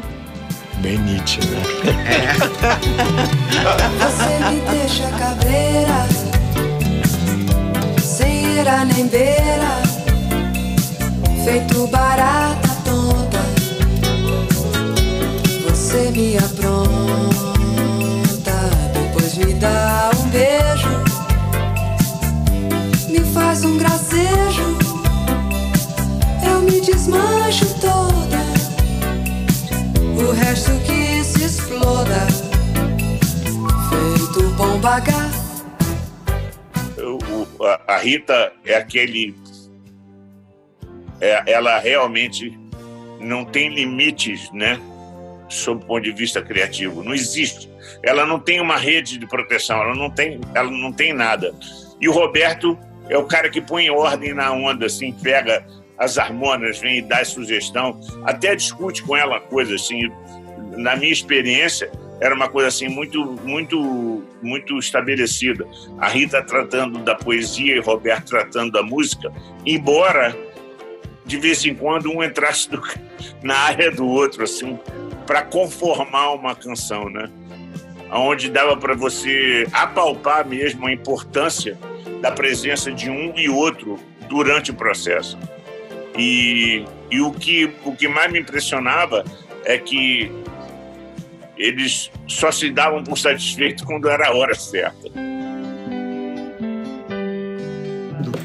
Bem 0.81 0.97
Nietzsche, 0.99 1.39
né? 1.39 1.63
Você 3.97 4.29
me 4.51 4.59
deixa 4.77 5.07
cabreira, 5.17 6.05
sem 7.99 8.59
ira 8.59 8.85
nem 8.85 9.07
beira, 9.07 9.81
feito 11.43 11.87
barata 11.87 12.69
tonta. 12.85 13.39
Você 15.67 16.11
me 16.11 16.37
apronta, 16.37 16.66
desmancho 26.87 27.65
toda. 27.81 28.37
O 30.25 30.31
resto 30.31 30.71
que 30.85 31.21
se 31.21 31.43
exploda 31.43 32.25
Feito 33.89 34.49
bomba 34.55 34.95
H 34.95 35.11
a, 37.59 37.95
a 37.95 37.97
Rita 37.97 38.53
é 38.65 38.75
aquele. 38.75 39.35
é- 41.19 41.51
ela 41.51 41.77
realmente 41.79 42.57
não 43.19 43.43
tem 43.43 43.73
limites, 43.73 44.49
né? 44.53 44.79
Sob 45.49 45.83
o 45.83 45.87
ponto 45.87 46.03
de 46.03 46.11
vista 46.11 46.41
criativo. 46.41 47.03
Não 47.03 47.13
existe. 47.13 47.69
Ela 48.03 48.25
não 48.25 48.39
tem 48.39 48.61
uma 48.61 48.77
rede 48.77 49.17
de 49.17 49.27
proteção, 49.27 49.81
ela 49.81 49.95
não 49.95 50.09
tem, 50.09 50.39
ela 50.53 50.69
não 50.71 50.93
tem 50.93 51.13
nada. 51.13 51.53
E 51.99 52.07
o 52.07 52.11
Roberto 52.13 52.77
é 53.09 53.17
o 53.17 53.25
cara 53.25 53.49
que 53.49 53.59
põe 53.59 53.89
ordem 53.89 54.33
na 54.33 54.51
onda, 54.53 54.85
assim, 54.85 55.11
pega 55.11 55.65
as 55.97 56.17
harmônias, 56.17 56.79
vem 56.79 56.99
e 56.99 57.01
dá 57.01 57.23
sugestão, 57.25 57.99
até 58.23 58.55
discute 58.55 59.03
com 59.03 59.15
ela 59.15 59.39
coisas 59.39 59.81
assim. 59.81 60.09
Na 60.77 60.95
minha 60.95 61.11
experiência, 61.11 61.91
era 62.21 62.33
uma 62.33 62.47
coisa 62.47 62.67
assim 62.67 62.87
muito, 62.87 63.23
muito, 63.43 64.23
muito 64.41 64.77
estabelecida. 64.77 65.67
A 65.99 66.07
Rita 66.07 66.41
tratando 66.43 66.99
da 66.99 67.15
poesia 67.15 67.75
e 67.75 67.79
Roberto 67.79 68.29
tratando 68.29 68.71
da 68.71 68.83
música, 68.83 69.31
embora 69.65 70.35
de 71.25 71.37
vez 71.37 71.65
em 71.65 71.75
quando 71.75 72.09
um 72.11 72.23
entrasse 72.23 72.69
do- 72.69 72.81
na 73.43 73.55
área 73.55 73.91
do 73.91 74.07
outro, 74.07 74.43
assim, 74.43 74.79
para 75.25 75.41
conformar 75.41 76.31
uma 76.33 76.55
canção, 76.55 77.09
né? 77.09 77.29
Onde 78.11 78.49
dava 78.49 78.77
para 78.77 78.93
você 78.95 79.67
apalpar 79.73 80.47
mesmo 80.47 80.87
a 80.87 80.91
importância 80.93 81.77
da 82.21 82.31
presença 82.31 82.91
de 82.91 83.09
um 83.09 83.33
e 83.37 83.49
outro 83.49 83.99
durante 84.29 84.71
o 84.71 84.73
processo. 84.73 85.37
E, 86.17 86.83
e 87.11 87.21
o, 87.21 87.31
que, 87.31 87.71
o 87.85 87.95
que 87.95 88.07
mais 88.07 88.31
me 88.31 88.39
impressionava 88.39 89.23
é 89.63 89.77
que 89.77 90.31
eles 91.57 92.11
só 92.27 92.51
se 92.51 92.69
davam 92.71 93.03
por 93.03 93.17
satisfeitos 93.17 93.83
quando 93.83 94.09
era 94.09 94.27
a 94.27 94.33
hora 94.35 94.55
certa. 94.55 95.09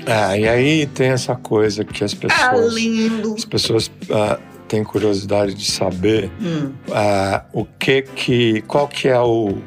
É, 0.06 0.40
e 0.40 0.48
aí 0.48 0.86
tem 0.86 1.08
essa 1.08 1.34
coisa 1.34 1.84
que 1.84 2.02
as 2.02 2.12
pessoas. 2.12 2.42
Ah, 2.42 2.56
lindo. 2.74 3.34
As 3.34 3.44
pessoas 3.44 3.90
ah, 4.10 4.38
têm 4.66 4.82
curiosidade 4.82 5.54
de 5.54 5.70
saber 5.70 6.30
Hum. 6.40 6.72
ah, 6.90 7.44
o 7.52 7.64
que 7.64 8.02
que. 8.02 8.62
qual 8.62 8.88
que 8.88 9.08
é 9.08 9.18
o, 9.18 9.58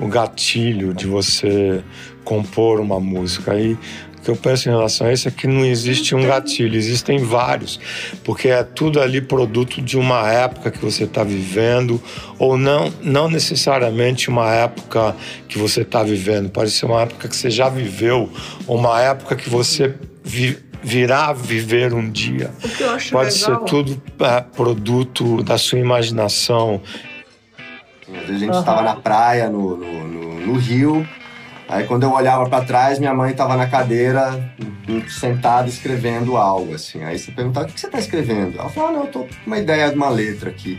o 0.00 0.06
gatilho 0.08 0.94
de 0.94 1.06
você 1.06 1.84
compor 2.24 2.80
uma 2.80 2.98
música. 2.98 3.52
Aí 3.52 3.76
que 4.22 4.30
eu 4.30 4.36
penso 4.36 4.68
em 4.68 4.72
relação 4.72 5.06
a 5.06 5.12
isso 5.12 5.26
é 5.28 5.30
que 5.30 5.46
não 5.46 5.64
existe 5.64 6.14
um 6.14 6.24
gatilho, 6.26 6.76
existem 6.76 7.18
vários, 7.18 7.80
porque 8.24 8.48
é 8.48 8.62
tudo 8.62 9.00
ali 9.00 9.20
produto 9.20 9.82
de 9.82 9.98
uma 9.98 10.30
época 10.30 10.70
que 10.70 10.78
você 10.78 11.04
está 11.04 11.24
vivendo, 11.24 12.00
ou 12.38 12.56
não, 12.56 12.92
não 13.02 13.28
necessariamente 13.28 14.28
uma 14.28 14.50
época 14.52 15.14
que 15.48 15.58
você 15.58 15.82
está 15.82 16.02
vivendo, 16.02 16.48
pode 16.50 16.70
ser 16.70 16.86
uma 16.86 17.02
época 17.02 17.28
que 17.28 17.36
você 17.36 17.50
já 17.50 17.68
viveu, 17.68 18.30
ou 18.66 18.78
uma 18.78 19.00
época 19.00 19.34
que 19.36 19.50
você 19.50 19.94
vi, 20.22 20.58
virá 20.82 21.32
viver 21.32 21.92
um 21.92 22.08
dia. 22.10 22.50
O 22.64 22.68
que 22.68 22.82
eu 22.82 22.90
acho 22.90 23.10
Pode 23.10 23.34
legal- 23.34 23.60
ser 23.60 23.64
tudo 23.70 24.02
é, 24.20 24.40
produto 24.40 25.42
da 25.42 25.58
sua 25.58 25.78
imaginação. 25.78 26.80
Às 28.08 28.26
vezes 28.26 28.42
a 28.42 28.46
gente 28.46 28.58
estava 28.58 28.82
na 28.82 28.96
praia, 28.96 29.48
no, 29.48 29.76
no, 29.76 30.08
no- 30.08 30.40
no 30.46 30.54
rio. 30.58 31.06
Aí 31.72 31.86
quando 31.86 32.02
eu 32.02 32.12
olhava 32.12 32.46
para 32.50 32.62
trás, 32.62 32.98
minha 32.98 33.14
mãe 33.14 33.30
estava 33.30 33.56
na 33.56 33.66
cadeira, 33.66 34.54
sentada, 35.08 35.66
escrevendo 35.66 36.36
algo, 36.36 36.74
assim. 36.74 37.02
Aí 37.02 37.18
você 37.18 37.32
perguntava, 37.32 37.66
o 37.66 37.72
que 37.72 37.80
você 37.80 37.86
está 37.86 37.98
escrevendo? 37.98 38.58
Ela 38.58 38.68
falava, 38.68 38.92
ah, 38.92 38.96
não, 38.98 39.04
eu 39.06 39.10
tô 39.10 39.20
com 39.20 39.28
uma 39.46 39.56
ideia 39.56 39.88
de 39.88 39.96
uma 39.96 40.10
letra 40.10 40.50
aqui. 40.50 40.78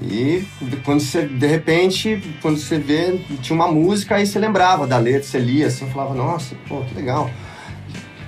E 0.00 0.42
quando 0.86 1.00
você, 1.00 1.26
de 1.26 1.46
repente, 1.46 2.18
quando 2.40 2.56
você 2.56 2.78
vê, 2.78 3.20
tinha 3.42 3.54
uma 3.54 3.70
música, 3.70 4.14
aí 4.14 4.26
você 4.26 4.38
lembrava 4.38 4.86
da 4.86 4.96
letra, 4.96 5.24
você 5.24 5.38
lia 5.38 5.66
assim, 5.66 5.86
falava, 5.90 6.14
nossa, 6.14 6.56
pô, 6.66 6.80
que 6.80 6.94
legal. 6.94 7.28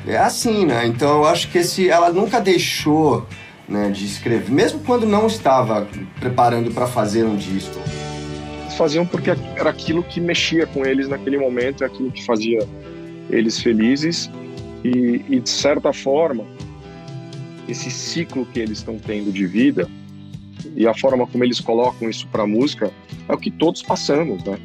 É 0.07 0.19
assim, 0.19 0.67
né? 0.67 0.87
Então 0.87 1.09
eu 1.09 1.27
acho 1.27 1.51
que 1.51 1.57
esse, 1.57 1.89
ela 1.89 2.13
nunca 2.13 2.39
deixou 2.39 3.27
né, 3.67 3.89
de 3.89 4.05
escrever, 4.05 4.53
mesmo 4.53 4.81
quando 4.81 5.07
não 5.07 5.27
estava 5.27 5.89
preparando 6.21 6.71
para 6.71 6.87
fazer 6.87 7.25
um 7.25 7.35
disco. 7.35 7.81
Faziam 8.77 9.07
porque 9.07 9.31
era 9.31 9.71
aquilo 9.71 10.03
que 10.03 10.21
mexia 10.21 10.67
com 10.67 10.85
eles 10.85 11.09
naquele 11.09 11.39
momento, 11.39 11.83
é 11.83 11.87
aquilo 11.87 12.11
que 12.11 12.25
fazia 12.25 12.67
eles 13.31 13.61
felizes. 13.61 14.31
E, 14.85 15.25
e 15.29 15.41
de 15.41 15.49
certa 15.49 15.93
forma 15.93 16.45
esse 17.69 17.91
ciclo 17.91 18.47
que 18.47 18.61
eles 18.61 18.79
estão 18.79 18.99
tendo 18.99 19.33
de 19.33 19.47
vida 19.47 19.89
e 20.77 20.87
a 20.87 20.95
forma 20.95 21.27
como 21.27 21.43
eles 21.43 21.61
colocam 21.61 22.09
isso 22.09 22.29
para 22.29 22.47
música 22.47 22.93
é 23.29 23.33
o 23.33 23.39
que 23.39 23.51
todos 23.51 23.83
passamos, 23.83 24.45
né? 24.45 24.59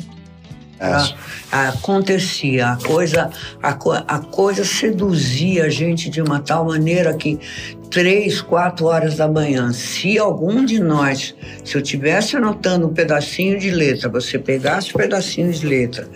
Ah, 0.83 1.69
acontecia, 1.69 2.69
a 2.69 2.75
coisa, 2.75 3.29
a, 3.61 3.69
a 3.69 4.19
coisa 4.19 4.65
seduzia 4.65 5.65
a 5.65 5.69
gente 5.69 6.09
de 6.09 6.19
uma 6.21 6.39
tal 6.39 6.65
maneira 6.65 7.13
que 7.13 7.39
três, 7.91 8.39
quatro 8.41 8.85
horas 8.85 9.17
da 9.17 9.27
manhã, 9.27 9.71
se 9.73 10.17
algum 10.17 10.63
de 10.65 10.79
nós, 10.79 11.35
se 11.63 11.75
eu 11.75 11.81
tivesse 11.81 12.37
anotando 12.37 12.87
um 12.87 12.93
pedacinho 12.93 13.59
de 13.59 13.69
letra, 13.69 14.07
você 14.09 14.39
pegasse 14.39 14.91
um 14.95 14.97
pedacinho 14.97 15.51
de 15.51 15.65
letra 15.65 16.07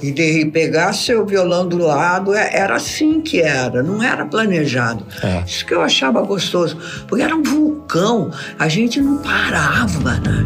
e 0.00 0.12
de, 0.12 0.46
pegasse 0.46 1.06
seu 1.06 1.26
violão 1.26 1.66
do 1.68 1.76
lado, 1.76 2.32
é- 2.32 2.56
era 2.56 2.76
assim 2.76 3.20
que 3.20 3.40
era, 3.42 3.82
não 3.82 4.00
era 4.00 4.24
planejado. 4.24 5.04
Isso 5.44 5.66
que 5.66 5.74
eu 5.74 5.82
achava 5.82 6.22
gostoso, 6.22 6.78
porque 7.08 7.22
era 7.24 7.34
um 7.34 7.42
vulcão, 7.42 8.30
a 8.56 8.68
gente 8.68 9.00
não 9.00 9.18
parava, 9.18 10.14
né? 10.20 10.44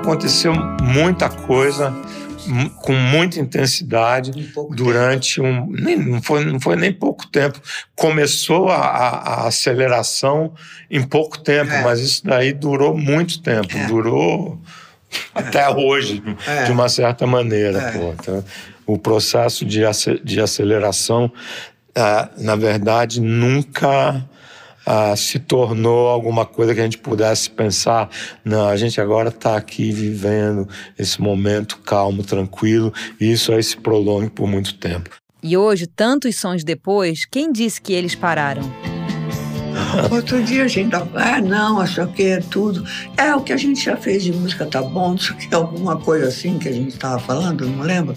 Aconteceu 0.00 0.52
muita 0.82 1.28
coisa 1.28 1.94
com 2.82 2.94
muita 2.94 3.38
intensidade 3.38 4.50
durante 4.70 5.40
um 5.42 5.66
nem, 5.70 5.96
não 5.96 6.22
foi 6.22 6.42
não 6.44 6.58
foi 6.58 6.74
nem 6.74 6.90
pouco 6.90 7.26
tempo 7.26 7.60
começou 7.94 8.70
a, 8.70 8.76
a- 8.78 9.18
a 9.42 9.46
aceleração 9.48 10.52
em 10.90 11.02
pouco 11.02 11.38
tempo 11.38 11.70
mas 11.84 12.00
isso 12.00 12.24
daí 12.24 12.52
durou 12.54 12.96
muito 12.96 13.42
tempo 13.42 13.68
durou 13.86 14.58
até 15.34 15.68
hoje 15.68 16.22
É. 16.46 16.64
de 16.64 16.72
uma 16.72 16.88
certa 16.88 17.26
maneira 17.26 17.78
É. 17.78 17.92
pô, 17.92 18.14
tá? 18.22 18.42
o 18.86 18.96
processo 18.98 19.64
de, 19.66 19.80
de 20.24 20.40
aceleração 20.40 21.30
ah, 21.94 22.30
na 22.38 22.56
verdade 22.56 23.20
nunca 23.20 24.24
ah, 24.84 25.14
se 25.16 25.38
tornou 25.38 26.08
alguma 26.08 26.44
coisa 26.44 26.74
que 26.74 26.80
a 26.80 26.84
gente 26.84 26.98
pudesse 26.98 27.50
pensar, 27.50 28.10
não, 28.44 28.68
a 28.68 28.76
gente 28.76 29.00
agora 29.00 29.28
está 29.28 29.56
aqui 29.56 29.92
vivendo 29.92 30.68
esse 30.98 31.20
momento 31.20 31.78
calmo, 31.78 32.22
tranquilo, 32.22 32.92
e 33.20 33.30
isso 33.30 33.52
aí 33.52 33.62
se 33.62 33.76
prolongue 33.76 34.30
por 34.30 34.46
muito 34.46 34.74
tempo. 34.74 35.10
E 35.42 35.56
hoje, 35.56 35.86
tantos 35.86 36.36
sons 36.36 36.62
depois, 36.62 37.24
quem 37.24 37.50
disse 37.50 37.80
que 37.80 37.92
eles 37.92 38.14
pararam? 38.14 38.89
Outro 40.10 40.42
dia 40.42 40.64
a 40.64 40.68
gente 40.68 40.90
tava, 40.90 41.08
ah, 41.14 41.40
não, 41.40 41.82
isso 41.84 42.00
aqui 42.00 42.24
é 42.24 42.40
tudo. 42.40 42.84
É, 43.16 43.34
o 43.34 43.40
que 43.40 43.52
a 43.52 43.56
gente 43.56 43.84
já 43.84 43.96
fez 43.96 44.22
de 44.22 44.32
música 44.32 44.66
tá 44.66 44.82
bom, 44.82 45.14
isso 45.14 45.32
aqui 45.32 45.48
é 45.50 45.54
alguma 45.56 45.96
coisa 45.96 46.28
assim 46.28 46.58
que 46.58 46.68
a 46.68 46.72
gente 46.72 46.96
tava 46.96 47.18
falando, 47.18 47.66
não 47.66 47.82
lembro. 47.82 48.16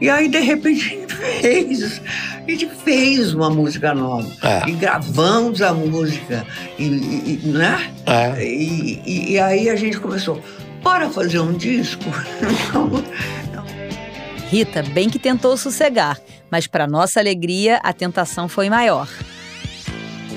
E 0.00 0.10
aí, 0.10 0.28
de 0.28 0.40
repente, 0.40 0.84
a 0.84 0.88
gente 0.88 1.14
fez, 1.14 2.02
a 2.46 2.50
gente 2.50 2.68
fez 2.84 3.32
uma 3.32 3.48
música 3.48 3.94
nova. 3.94 4.30
É. 4.42 4.68
E 4.68 4.72
gravamos 4.72 5.62
a 5.62 5.72
música, 5.72 6.46
e, 6.78 6.84
e- 6.84 7.40
e, 7.44 7.48
né? 7.48 7.90
É. 8.04 8.44
E, 8.44 9.02
e- 9.06 9.32
e 9.32 9.38
aí 9.40 9.70
a 9.70 9.76
gente 9.76 9.98
começou, 9.98 10.38
bora 10.82 11.08
fazer 11.08 11.40
um 11.40 11.54
disco? 11.54 12.04
Rita 14.50 14.82
bem 14.82 15.08
que 15.10 15.18
tentou 15.18 15.56
sossegar, 15.56 16.18
mas 16.50 16.66
para 16.66 16.86
nossa 16.86 17.18
alegria, 17.18 17.80
a 17.82 17.92
tentação 17.92 18.48
foi 18.48 18.68
maior. 18.70 19.08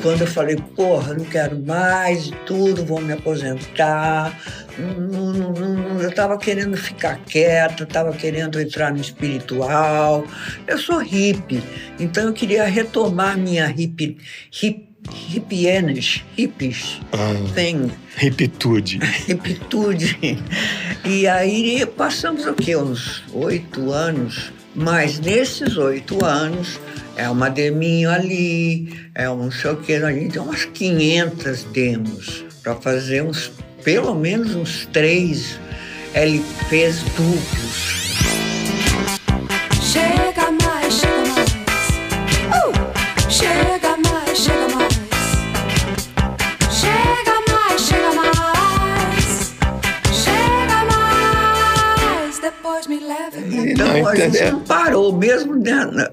Quando 0.02 0.22
eu 0.22 0.28
falei, 0.28 0.56
porra, 0.76 1.14
não 1.14 1.26
quero 1.26 1.60
mais 1.66 2.28
e 2.28 2.32
tudo, 2.46 2.86
vou 2.86 3.02
me 3.02 3.14
aposentar. 3.14 4.38
Não- 4.78 5.34
não- 5.34 5.52
não- 5.54 6.02
eu 6.02 6.10
estava 6.10 6.38
querendo 6.38 6.78
ficar 6.78 7.18
quieta, 7.26 7.84
estava 7.84 8.14
querendo 8.14 8.60
entrar 8.62 8.94
no 8.94 9.02
espiritual. 9.02 10.26
Eu 10.66 10.78
sou 10.78 11.00
hippie, 11.00 11.62
então 12.00 12.24
eu 12.26 12.34
queria 12.34 12.64
retomar 12.66 13.38
minha 13.38 13.68
hippie, 13.68 14.18
hip, 14.64 14.88
hippienes, 15.28 16.24
hippies 16.38 17.00
Ah, 17.12 17.34
thing, 17.54 17.92
Repitude. 18.16 19.00
hippitude. 19.28 20.18
E 21.06 21.26
aí 21.28 21.86
passamos 21.86 22.46
o 22.46 22.54
quê? 22.54 22.76
Uns 22.76 23.24
oito 23.34 23.92
anos. 23.92 24.52
Mas 24.82 25.20
nesses 25.20 25.76
oito 25.76 26.24
anos, 26.24 26.80
é 27.18 27.30
uma 27.30 27.50
deminho 27.50 28.10
ali, 28.10 28.98
é 29.14 29.30
um 29.30 29.36
não 29.36 29.52
sei 29.52 29.72
o 29.72 29.76
quê. 29.76 29.96
A 29.96 30.10
gente 30.10 30.32
tem 30.32 30.42
umas 30.42 30.64
500 30.64 31.64
demos 31.66 32.46
para 32.64 32.76
fazer 32.76 33.22
uns, 33.22 33.52
pelo 33.84 34.16
menos 34.16 34.56
uns 34.56 34.86
três 34.86 35.60
LPs 36.14 37.04
duplos. 37.18 38.00
Chega 39.84 40.39
Então 53.68 54.08
a 54.08 54.16
gente 54.16 54.52
não 54.52 54.60
parou, 54.62 55.16
mesmo 55.16 55.56
né, 55.56 56.10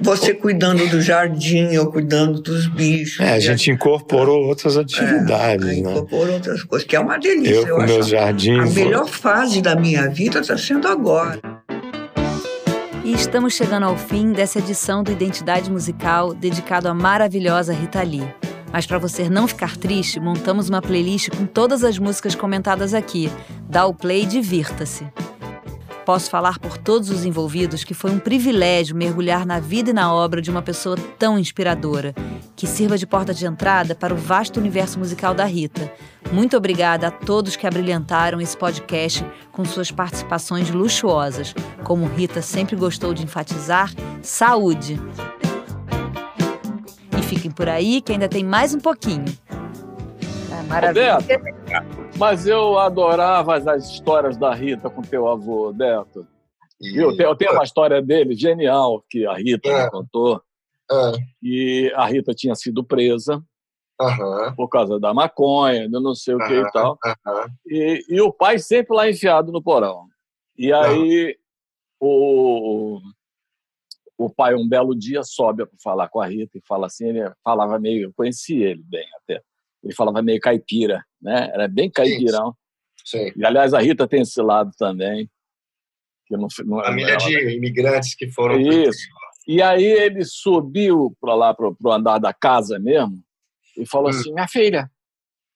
você 0.00 0.34
cuidando 0.34 0.86
do 0.88 1.00
jardim, 1.00 1.68
eu 1.72 1.90
cuidando 1.90 2.40
dos 2.40 2.66
bichos. 2.66 3.20
É, 3.20 3.32
a 3.34 3.40
gente 3.40 3.70
incorporou 3.70 4.46
outras 4.46 4.76
atividades, 4.76 5.66
né? 5.66 5.74
incorporou 5.76 6.34
outras 6.34 6.62
coisas, 6.64 6.86
que 6.86 6.94
é 6.96 7.00
uma 7.00 7.18
delícia. 7.18 7.54
Eu 7.66 7.76
com 7.76 7.82
acho. 7.82 7.92
meus 7.94 8.08
jardins, 8.08 8.60
A 8.60 8.64
vou- 8.64 8.74
melhor 8.84 9.06
fase 9.08 9.60
da 9.62 9.74
minha 9.76 10.08
vida 10.08 10.40
está 10.40 10.56
sendo 10.56 10.88
agora. 10.88 11.40
E 13.04 13.12
estamos 13.14 13.54
chegando 13.54 13.84
ao 13.84 13.96
fim 13.96 14.32
dessa 14.32 14.58
edição 14.60 15.02
do 15.02 15.10
Identidade 15.10 15.70
Musical 15.70 16.32
dedicado 16.34 16.88
à 16.88 16.94
maravilhosa 16.94 17.72
Rita 17.72 18.02
Lee. 18.02 18.22
Mas 18.72 18.86
para 18.86 18.96
você 18.98 19.28
não 19.28 19.46
ficar 19.46 19.76
triste, 19.76 20.18
montamos 20.20 20.68
uma 20.70 20.80
playlist 20.80 21.28
com 21.30 21.44
todas 21.44 21.84
as 21.84 21.98
músicas 21.98 22.34
comentadas 22.34 22.94
aqui. 22.94 23.30
Dá 23.68 23.84
o 23.84 23.92
play 23.92 24.22
e 24.22 24.26
divirta-se. 24.26 25.04
Posso 26.04 26.28
falar 26.28 26.58
por 26.58 26.76
todos 26.78 27.10
os 27.10 27.24
envolvidos 27.24 27.84
que 27.84 27.94
foi 27.94 28.10
um 28.10 28.18
privilégio 28.18 28.96
mergulhar 28.96 29.46
na 29.46 29.60
vida 29.60 29.90
e 29.90 29.92
na 29.92 30.12
obra 30.12 30.42
de 30.42 30.50
uma 30.50 30.62
pessoa 30.62 30.96
tão 31.18 31.38
inspiradora. 31.38 32.14
que 32.54 32.66
sirva 32.66 32.96
de 32.98 33.06
porta 33.06 33.32
de 33.34 33.44
entrada 33.46 33.94
para 33.94 34.14
o 34.14 34.16
vasto 34.16 34.60
universo 34.60 34.98
musical 34.98 35.34
da 35.34 35.44
Rita. 35.44 35.92
Muito 36.30 36.56
obrigada 36.56 37.08
a 37.08 37.10
todos 37.10 37.56
que 37.56 37.66
abrilhantaram 37.66 38.40
esse 38.40 38.56
podcast 38.56 39.24
com 39.50 39.64
suas 39.64 39.90
participações 39.90 40.70
luxuosas. 40.70 41.54
Como 41.82 42.06
Rita 42.06 42.40
sempre 42.40 42.76
gostou 42.76 43.12
de 43.14 43.24
enfatizar, 43.24 43.92
saúde! 44.22 45.00
E 47.18 47.22
fiquem 47.22 47.50
por 47.50 47.68
aí 47.68 48.00
que 48.00 48.12
ainda 48.12 48.28
tem 48.28 48.44
mais 48.44 48.74
um 48.74 48.78
pouquinho. 48.78 49.24
Maravilha. 50.68 51.18
Beto, 51.20 52.01
mas 52.22 52.46
eu 52.46 52.78
adorava 52.78 53.56
as 53.56 53.90
histórias 53.90 54.36
da 54.36 54.54
Rita 54.54 54.88
com 54.88 55.02
teu 55.02 55.26
avô, 55.26 55.72
Beto. 55.72 56.24
Viu? 56.80 57.16
Tem, 57.16 57.36
tem 57.36 57.50
uma 57.50 57.64
história 57.64 58.00
dele 58.00 58.36
genial 58.36 59.04
que 59.10 59.26
a 59.26 59.34
Rita 59.34 59.68
me 59.68 59.74
É. 59.80 59.90
contou. 59.90 60.40
E 61.42 61.92
a 61.96 62.06
Rita 62.06 62.32
tinha 62.32 62.54
sido 62.54 62.84
presa 62.84 63.42
por 64.54 64.68
causa 64.68 65.00
da 65.00 65.12
maconha, 65.12 65.88
de 65.88 65.98
não 66.00 66.14
sei 66.14 66.36
o 66.36 66.38
que 66.38 66.52
e 66.52 66.60
Aham, 66.60 66.70
tal. 66.72 66.98
E, 67.66 68.04
e 68.08 68.20
o 68.20 68.32
pai 68.32 68.56
sempre 68.60 68.94
lá 68.94 69.10
enfiado 69.10 69.50
no 69.50 69.60
porão. 69.60 70.06
E 70.56 70.72
aí 70.72 71.36
o, 71.98 73.00
o 74.16 74.30
pai, 74.30 74.54
um 74.54 74.68
belo 74.68 74.94
dia, 74.94 75.24
sobe 75.24 75.66
para 75.66 75.78
falar 75.82 76.08
com 76.08 76.20
a 76.20 76.26
Rita 76.26 76.56
e 76.56 76.62
fala 76.68 76.86
assim, 76.86 77.08
ele 77.08 77.28
falava 77.42 77.80
meio, 77.80 78.04
eu 78.04 78.12
conheci 78.14 78.62
ele 78.62 78.84
bem 78.84 79.08
até, 79.16 79.42
ele 79.82 79.94
falava 79.94 80.22
meio 80.22 80.40
caipira, 80.40 81.04
né? 81.20 81.50
Era 81.52 81.66
bem 81.68 81.90
caipirão. 81.90 82.54
Sim. 83.04 83.32
E, 83.36 83.44
aliás, 83.44 83.74
a 83.74 83.80
Rita 83.80 84.06
tem 84.06 84.22
esse 84.22 84.40
lado 84.40 84.70
também. 84.78 85.28
Que 86.26 86.36
não, 86.36 86.46
não, 86.64 86.80
Família 86.84 87.10
ela- 87.14 87.18
de 87.18 87.56
imigrantes 87.56 88.14
que 88.14 88.30
foram. 88.30 88.60
Isso. 88.60 89.00
E 89.46 89.60
aí 89.60 89.84
ele 89.84 90.24
subiu 90.24 91.16
para 91.20 91.34
lá, 91.34 91.52
para 91.52 91.68
o 91.68 91.92
andar 91.92 92.18
da 92.18 92.32
casa 92.32 92.78
mesmo, 92.78 93.20
e 93.76 93.84
falou 93.84 94.06
Hum. 94.06 94.10
assim: 94.10 94.32
minha 94.32 94.46
filha, 94.46 94.88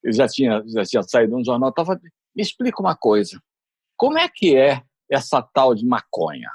ele 0.02 0.12
já 0.12 0.26
tinha, 0.26 0.62
já 0.66 0.84
tinha 0.84 1.02
saído 1.04 1.36
no 1.38 1.44
jornal, 1.44 1.70
tava, 1.72 2.00
me 2.34 2.42
explica 2.42 2.80
uma 2.82 2.96
coisa. 2.96 3.40
Como 3.96 4.18
é 4.18 4.28
que 4.28 4.56
é 4.56 4.82
essa 5.10 5.40
tal 5.40 5.72
de 5.74 5.86
maconha? 5.86 6.50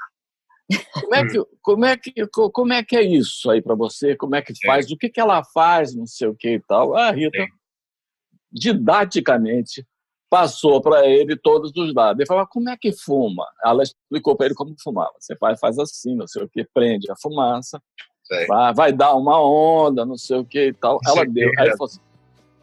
Como 1.00 1.14
é 1.14 1.26
que, 1.26 1.40
Hum. 1.40 1.44
como 1.62 1.84
é 1.86 1.96
que, 1.96 2.12
co- 2.28 2.50
como 2.50 2.72
é, 2.72 2.84
que 2.84 2.96
é 2.96 3.02
isso 3.02 3.50
aí 3.50 3.60
para 3.62 3.74
você? 3.74 4.14
Como 4.14 4.34
é 4.36 4.42
que 4.42 4.52
faz? 4.64 4.90
O 4.90 4.96
que, 4.96 5.08
que 5.08 5.20
ela 5.20 5.42
faz? 5.42 5.94
Não 5.94 6.06
sei 6.06 6.28
o 6.28 6.34
que 6.34 6.50
e 6.54 6.60
tal. 6.60 6.94
A 6.96 7.10
Rita, 7.10 7.46
didaticamente, 8.52 9.86
passou 10.28 10.80
para 10.80 11.06
ele 11.06 11.36
todos 11.36 11.72
os 11.76 11.94
dados. 11.94 12.20
Ele 12.20 12.26
falou, 12.26 12.46
como 12.46 12.70
é 12.70 12.76
que 12.76 12.92
fuma? 12.92 13.46
Ela 13.64 13.82
explicou 13.82 14.34
para 14.34 14.46
ele 14.46 14.54
como 14.54 14.74
fumava. 14.82 15.12
Você 15.18 15.36
faz, 15.36 15.60
faz 15.60 15.78
assim, 15.78 16.14
não 16.14 16.26
sei 16.26 16.42
o 16.42 16.48
que, 16.48 16.66
prende 16.72 17.10
a 17.10 17.16
fumaça, 17.16 17.82
vai, 18.48 18.74
vai 18.74 18.92
dar 18.92 19.14
uma 19.14 19.38
onda, 19.42 20.06
não 20.06 20.16
sei 20.16 20.38
o 20.38 20.44
que 20.44 20.68
e 20.68 20.72
tal. 20.72 20.98
Ela 21.06 21.24
deu. 21.26 21.50
Aí 21.58 21.66
ele 21.66 21.76
falou 21.76 21.90
assim, 21.90 22.00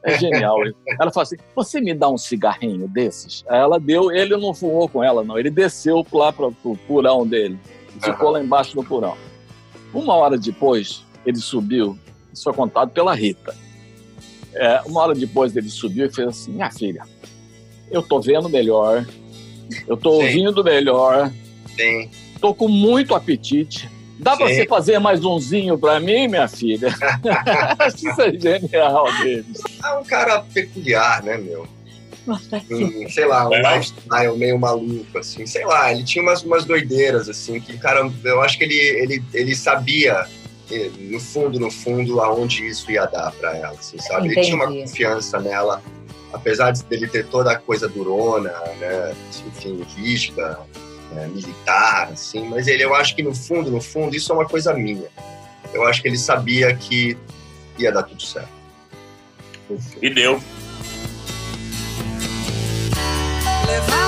é 0.04 0.18
genial. 0.18 0.60
ele. 0.62 0.76
Ela 1.00 1.12
falou 1.12 1.24
assim, 1.24 1.38
você 1.56 1.80
me 1.80 1.94
dá 1.94 2.10
um 2.10 2.18
cigarrinho 2.18 2.88
desses? 2.88 3.44
Aí 3.48 3.60
ela 3.60 3.80
deu, 3.80 4.12
ele 4.12 4.36
não 4.38 4.54
fumou 4.54 4.90
com 4.90 5.04
ela, 5.04 5.24
não. 5.24 5.38
Ele 5.38 5.50
desceu 5.50 6.06
lá 6.12 6.34
para 6.34 6.48
o 6.48 6.78
porão 6.88 7.28
dele. 7.28 7.60
Ficou 8.02 8.32
lá 8.32 8.42
embaixo 8.42 8.76
no 8.76 8.84
porão. 8.84 9.16
Uma 9.94 10.16
hora 10.16 10.38
depois, 10.38 11.04
ele 11.26 11.38
subiu, 11.38 11.98
isso 12.32 12.44
foi 12.44 12.54
contado 12.54 12.92
pela 12.92 13.14
Rita. 13.14 13.56
É, 14.54 14.82
uma 14.86 15.02
hora 15.02 15.14
depois 15.14 15.56
ele 15.56 15.70
subiu 15.70 16.08
e 16.08 16.14
fez 16.14 16.28
assim: 16.28 16.52
Minha 16.52 16.72
filha, 16.72 17.04
eu 17.92 18.02
tô 18.02 18.20
vendo 18.20 18.50
melhor, 18.50 19.06
eu 19.88 19.96
tô 19.96 20.12
ouvindo 20.12 20.64
melhor, 20.64 21.32
Sim. 21.76 22.10
tô 22.42 22.54
com 22.54 22.68
muito 22.68 23.16
apetite. 23.16 23.90
Dá 24.20 24.36
para 24.36 24.48
Sim. 24.48 24.56
você 24.56 24.68
fazer 24.68 25.00
mais 25.00 25.24
umzinho 25.24 25.78
para 25.78 25.98
mim, 26.00 26.28
minha 26.28 26.48
filha? 26.48 26.90
Acho 27.80 28.10
isso 28.10 28.22
é 28.22 28.38
genial 28.38 29.06
deles. 29.24 29.62
É 29.82 29.92
um 29.94 30.04
cara 30.04 30.42
peculiar, 30.42 31.24
né, 31.24 31.38
meu? 31.38 31.66
Um, 32.70 33.10
sei 33.10 33.26
lá, 33.26 33.48
um 33.48 33.56
lifestyle 33.56 34.38
meio 34.38 34.60
maluco, 34.60 35.18
assim. 35.18 35.46
Sei 35.46 35.66
lá, 35.66 35.92
ele 35.92 36.04
tinha 36.04 36.22
umas, 36.22 36.44
umas 36.44 36.66
doideiras, 36.66 37.30
assim, 37.30 37.60
que, 37.60 37.78
cara, 37.78 38.12
eu 38.24 38.42
acho 38.42 38.58
que 38.58 38.66
ele, 38.66 38.76
ele, 38.76 39.24
ele 39.34 39.56
sabia, 39.56 40.28
no 41.00 41.20
fundo, 41.20 41.60
no 41.60 41.72
fundo, 41.72 42.22
aonde 42.22 42.68
isso 42.68 42.92
ia 42.92 43.06
dar 43.06 43.32
pra 43.32 43.56
ela, 43.58 43.76
assim, 43.80 43.98
sabe? 44.00 44.28
Ele 44.28 44.42
tinha 44.42 44.56
uma 44.56 44.66
Entendi. 44.66 44.82
confiança 44.84 45.40
nela, 45.40 45.82
apesar 46.32 46.72
de 46.72 46.84
dele 46.84 47.08
ter 47.08 47.26
toda 47.28 47.52
a 47.52 47.56
coisa 47.56 47.88
durona, 47.88 48.52
né, 48.80 49.16
enfim, 49.48 49.86
rígida, 49.96 50.60
né, 51.12 51.28
militar, 51.28 52.10
assim, 52.14 52.48
mas 52.48 52.68
ele, 52.68 52.84
eu 52.84 52.94
acho 52.94 53.16
que 53.16 53.24
no 53.24 53.34
fundo, 53.34 53.72
no 53.72 53.82
fundo, 53.82 54.16
isso 54.16 54.32
é 54.32 54.36
uma 54.36 54.48
coisa 54.48 54.74
minha. 54.74 55.08
Eu 55.74 55.86
acho 55.86 56.02
que 56.02 56.08
ele 56.08 56.18
sabia 56.18 56.76
que 56.76 57.18
ia 57.78 57.92
dar 57.92 58.04
tudo 58.04 58.22
certo. 58.22 58.50
E 60.02 60.10
deu. 60.10 60.42
Levava 63.68 63.99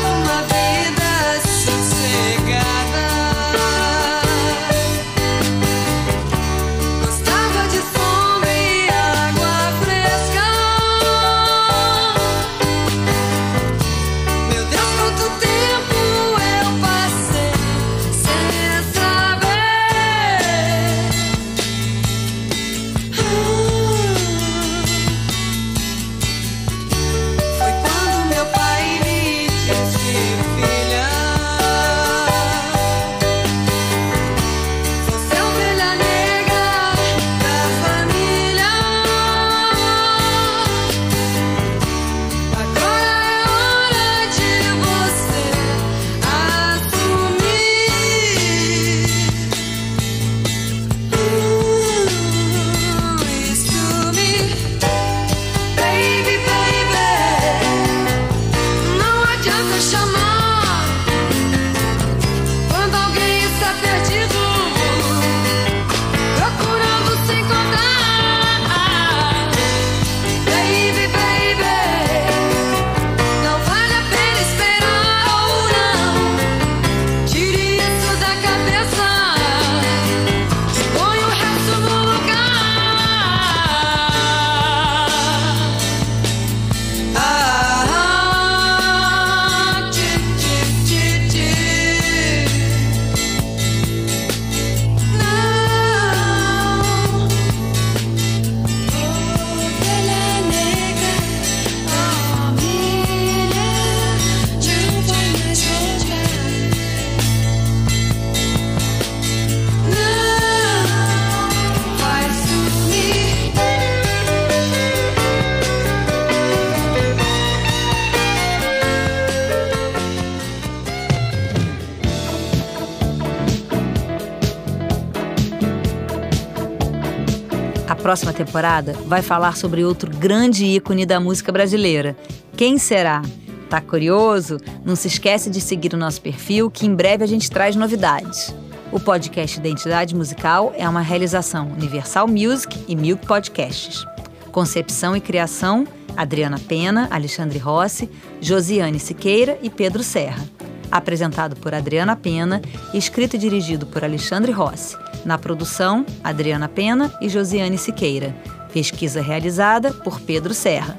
próxima 128.12 128.34
temporada 128.34 128.92
vai 129.06 129.22
falar 129.22 129.56
sobre 129.56 129.86
outro 129.86 130.12
grande 130.12 130.66
ícone 130.66 131.06
da 131.06 131.18
música 131.18 131.50
brasileira. 131.50 132.14
Quem 132.58 132.78
será? 132.78 133.22
Tá 133.70 133.80
curioso? 133.80 134.58
Não 134.84 134.98
se 134.98 135.08
esquece 135.08 135.50
de 135.50 135.62
seguir 135.62 135.94
o 135.94 135.98
nosso 135.98 136.22
perfil 136.22 136.70
que 136.70 136.86
em 136.86 136.94
breve 136.94 137.24
a 137.24 137.28
gente 137.28 137.50
traz 137.50 137.74
novidades. 137.74 138.54
O 138.92 139.00
podcast 139.00 139.58
Identidade 139.58 140.14
Musical 140.14 140.74
é 140.76 140.90
uma 140.90 141.00
realização 141.00 141.70
Universal 141.70 142.28
Music 142.28 142.84
e 142.86 142.98
Milk 142.98 143.26
Podcasts. 143.26 144.06
Concepção 144.52 145.16
e 145.16 145.22
criação: 145.22 145.88
Adriana 146.18 146.60
Pena, 146.60 147.08
Alexandre 147.12 147.60
Rossi, 147.60 148.10
Josiane 148.42 149.00
Siqueira 149.00 149.58
e 149.62 149.70
Pedro 149.70 150.04
Serra. 150.04 150.46
Apresentado 150.92 151.56
por 151.56 151.74
Adriana 151.74 152.18
Pena, 152.18 152.62
escrito 152.94 153.38
e 153.38 153.40
dirigido 153.40 153.86
por 153.86 154.04
Alexandre 154.04 154.52
Rossi. 154.52 154.98
Na 155.24 155.38
produção, 155.38 156.06
Adriana 156.24 156.68
Pena 156.68 157.14
e 157.22 157.30
Josiane 157.30 157.78
Siqueira. 157.78 158.36
Pesquisa 158.74 159.22
realizada 159.22 159.94
por 159.94 160.20
Pedro 160.20 160.54
Serra. 160.54 160.98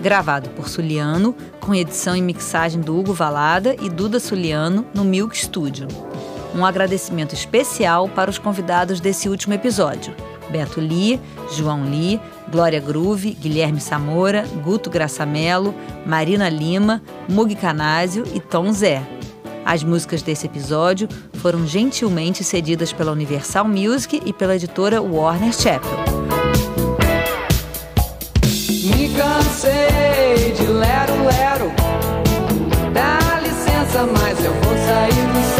Gravado 0.00 0.50
por 0.50 0.68
Suliano, 0.68 1.34
com 1.60 1.74
edição 1.74 2.16
e 2.16 2.20
mixagem 2.20 2.80
do 2.80 2.98
Hugo 2.98 3.12
Valada 3.12 3.76
e 3.80 3.88
Duda 3.88 4.18
Suliano 4.18 4.84
no 4.92 5.04
Milk 5.04 5.36
Studio. 5.38 5.86
Um 6.54 6.66
agradecimento 6.66 7.34
especial 7.34 8.08
para 8.08 8.30
os 8.30 8.38
convidados 8.38 9.00
desse 9.00 9.28
último 9.28 9.54
episódio: 9.54 10.12
Beto 10.50 10.80
Lee, 10.80 11.20
João 11.52 11.88
Lee, 11.88 12.20
Glória 12.50 12.80
Groove, 12.80 13.30
Guilherme 13.30 13.80
Samora, 13.80 14.44
Guto 14.62 14.90
Graçamelo, 14.90 15.72
Marina 16.04 16.48
Lima, 16.48 17.00
Mug 17.28 17.54
Canásio 17.54 18.24
e 18.34 18.40
Tom 18.40 18.72
Zé. 18.72 19.02
As 19.64 19.84
músicas 19.84 20.22
desse 20.22 20.46
episódio 20.46 21.08
foram 21.42 21.66
gentilmente 21.66 22.44
cedidas 22.44 22.92
pela 22.92 23.10
Universal 23.10 23.66
Music 23.66 24.22
e 24.24 24.32
pela 24.32 24.54
editora 24.54 25.02
Warner 25.02 25.52
Chappell. 25.52 25.98
Me 28.84 29.08
cansei 29.08 30.52
de 30.52 30.66
lero, 30.66 31.24
lero. 31.24 31.72
Dá 32.94 33.40
licença, 33.40 34.06
mas 34.06 34.44
eu 34.44 34.52
vou 34.54 34.76
sair 34.86 35.32
do 35.32 35.51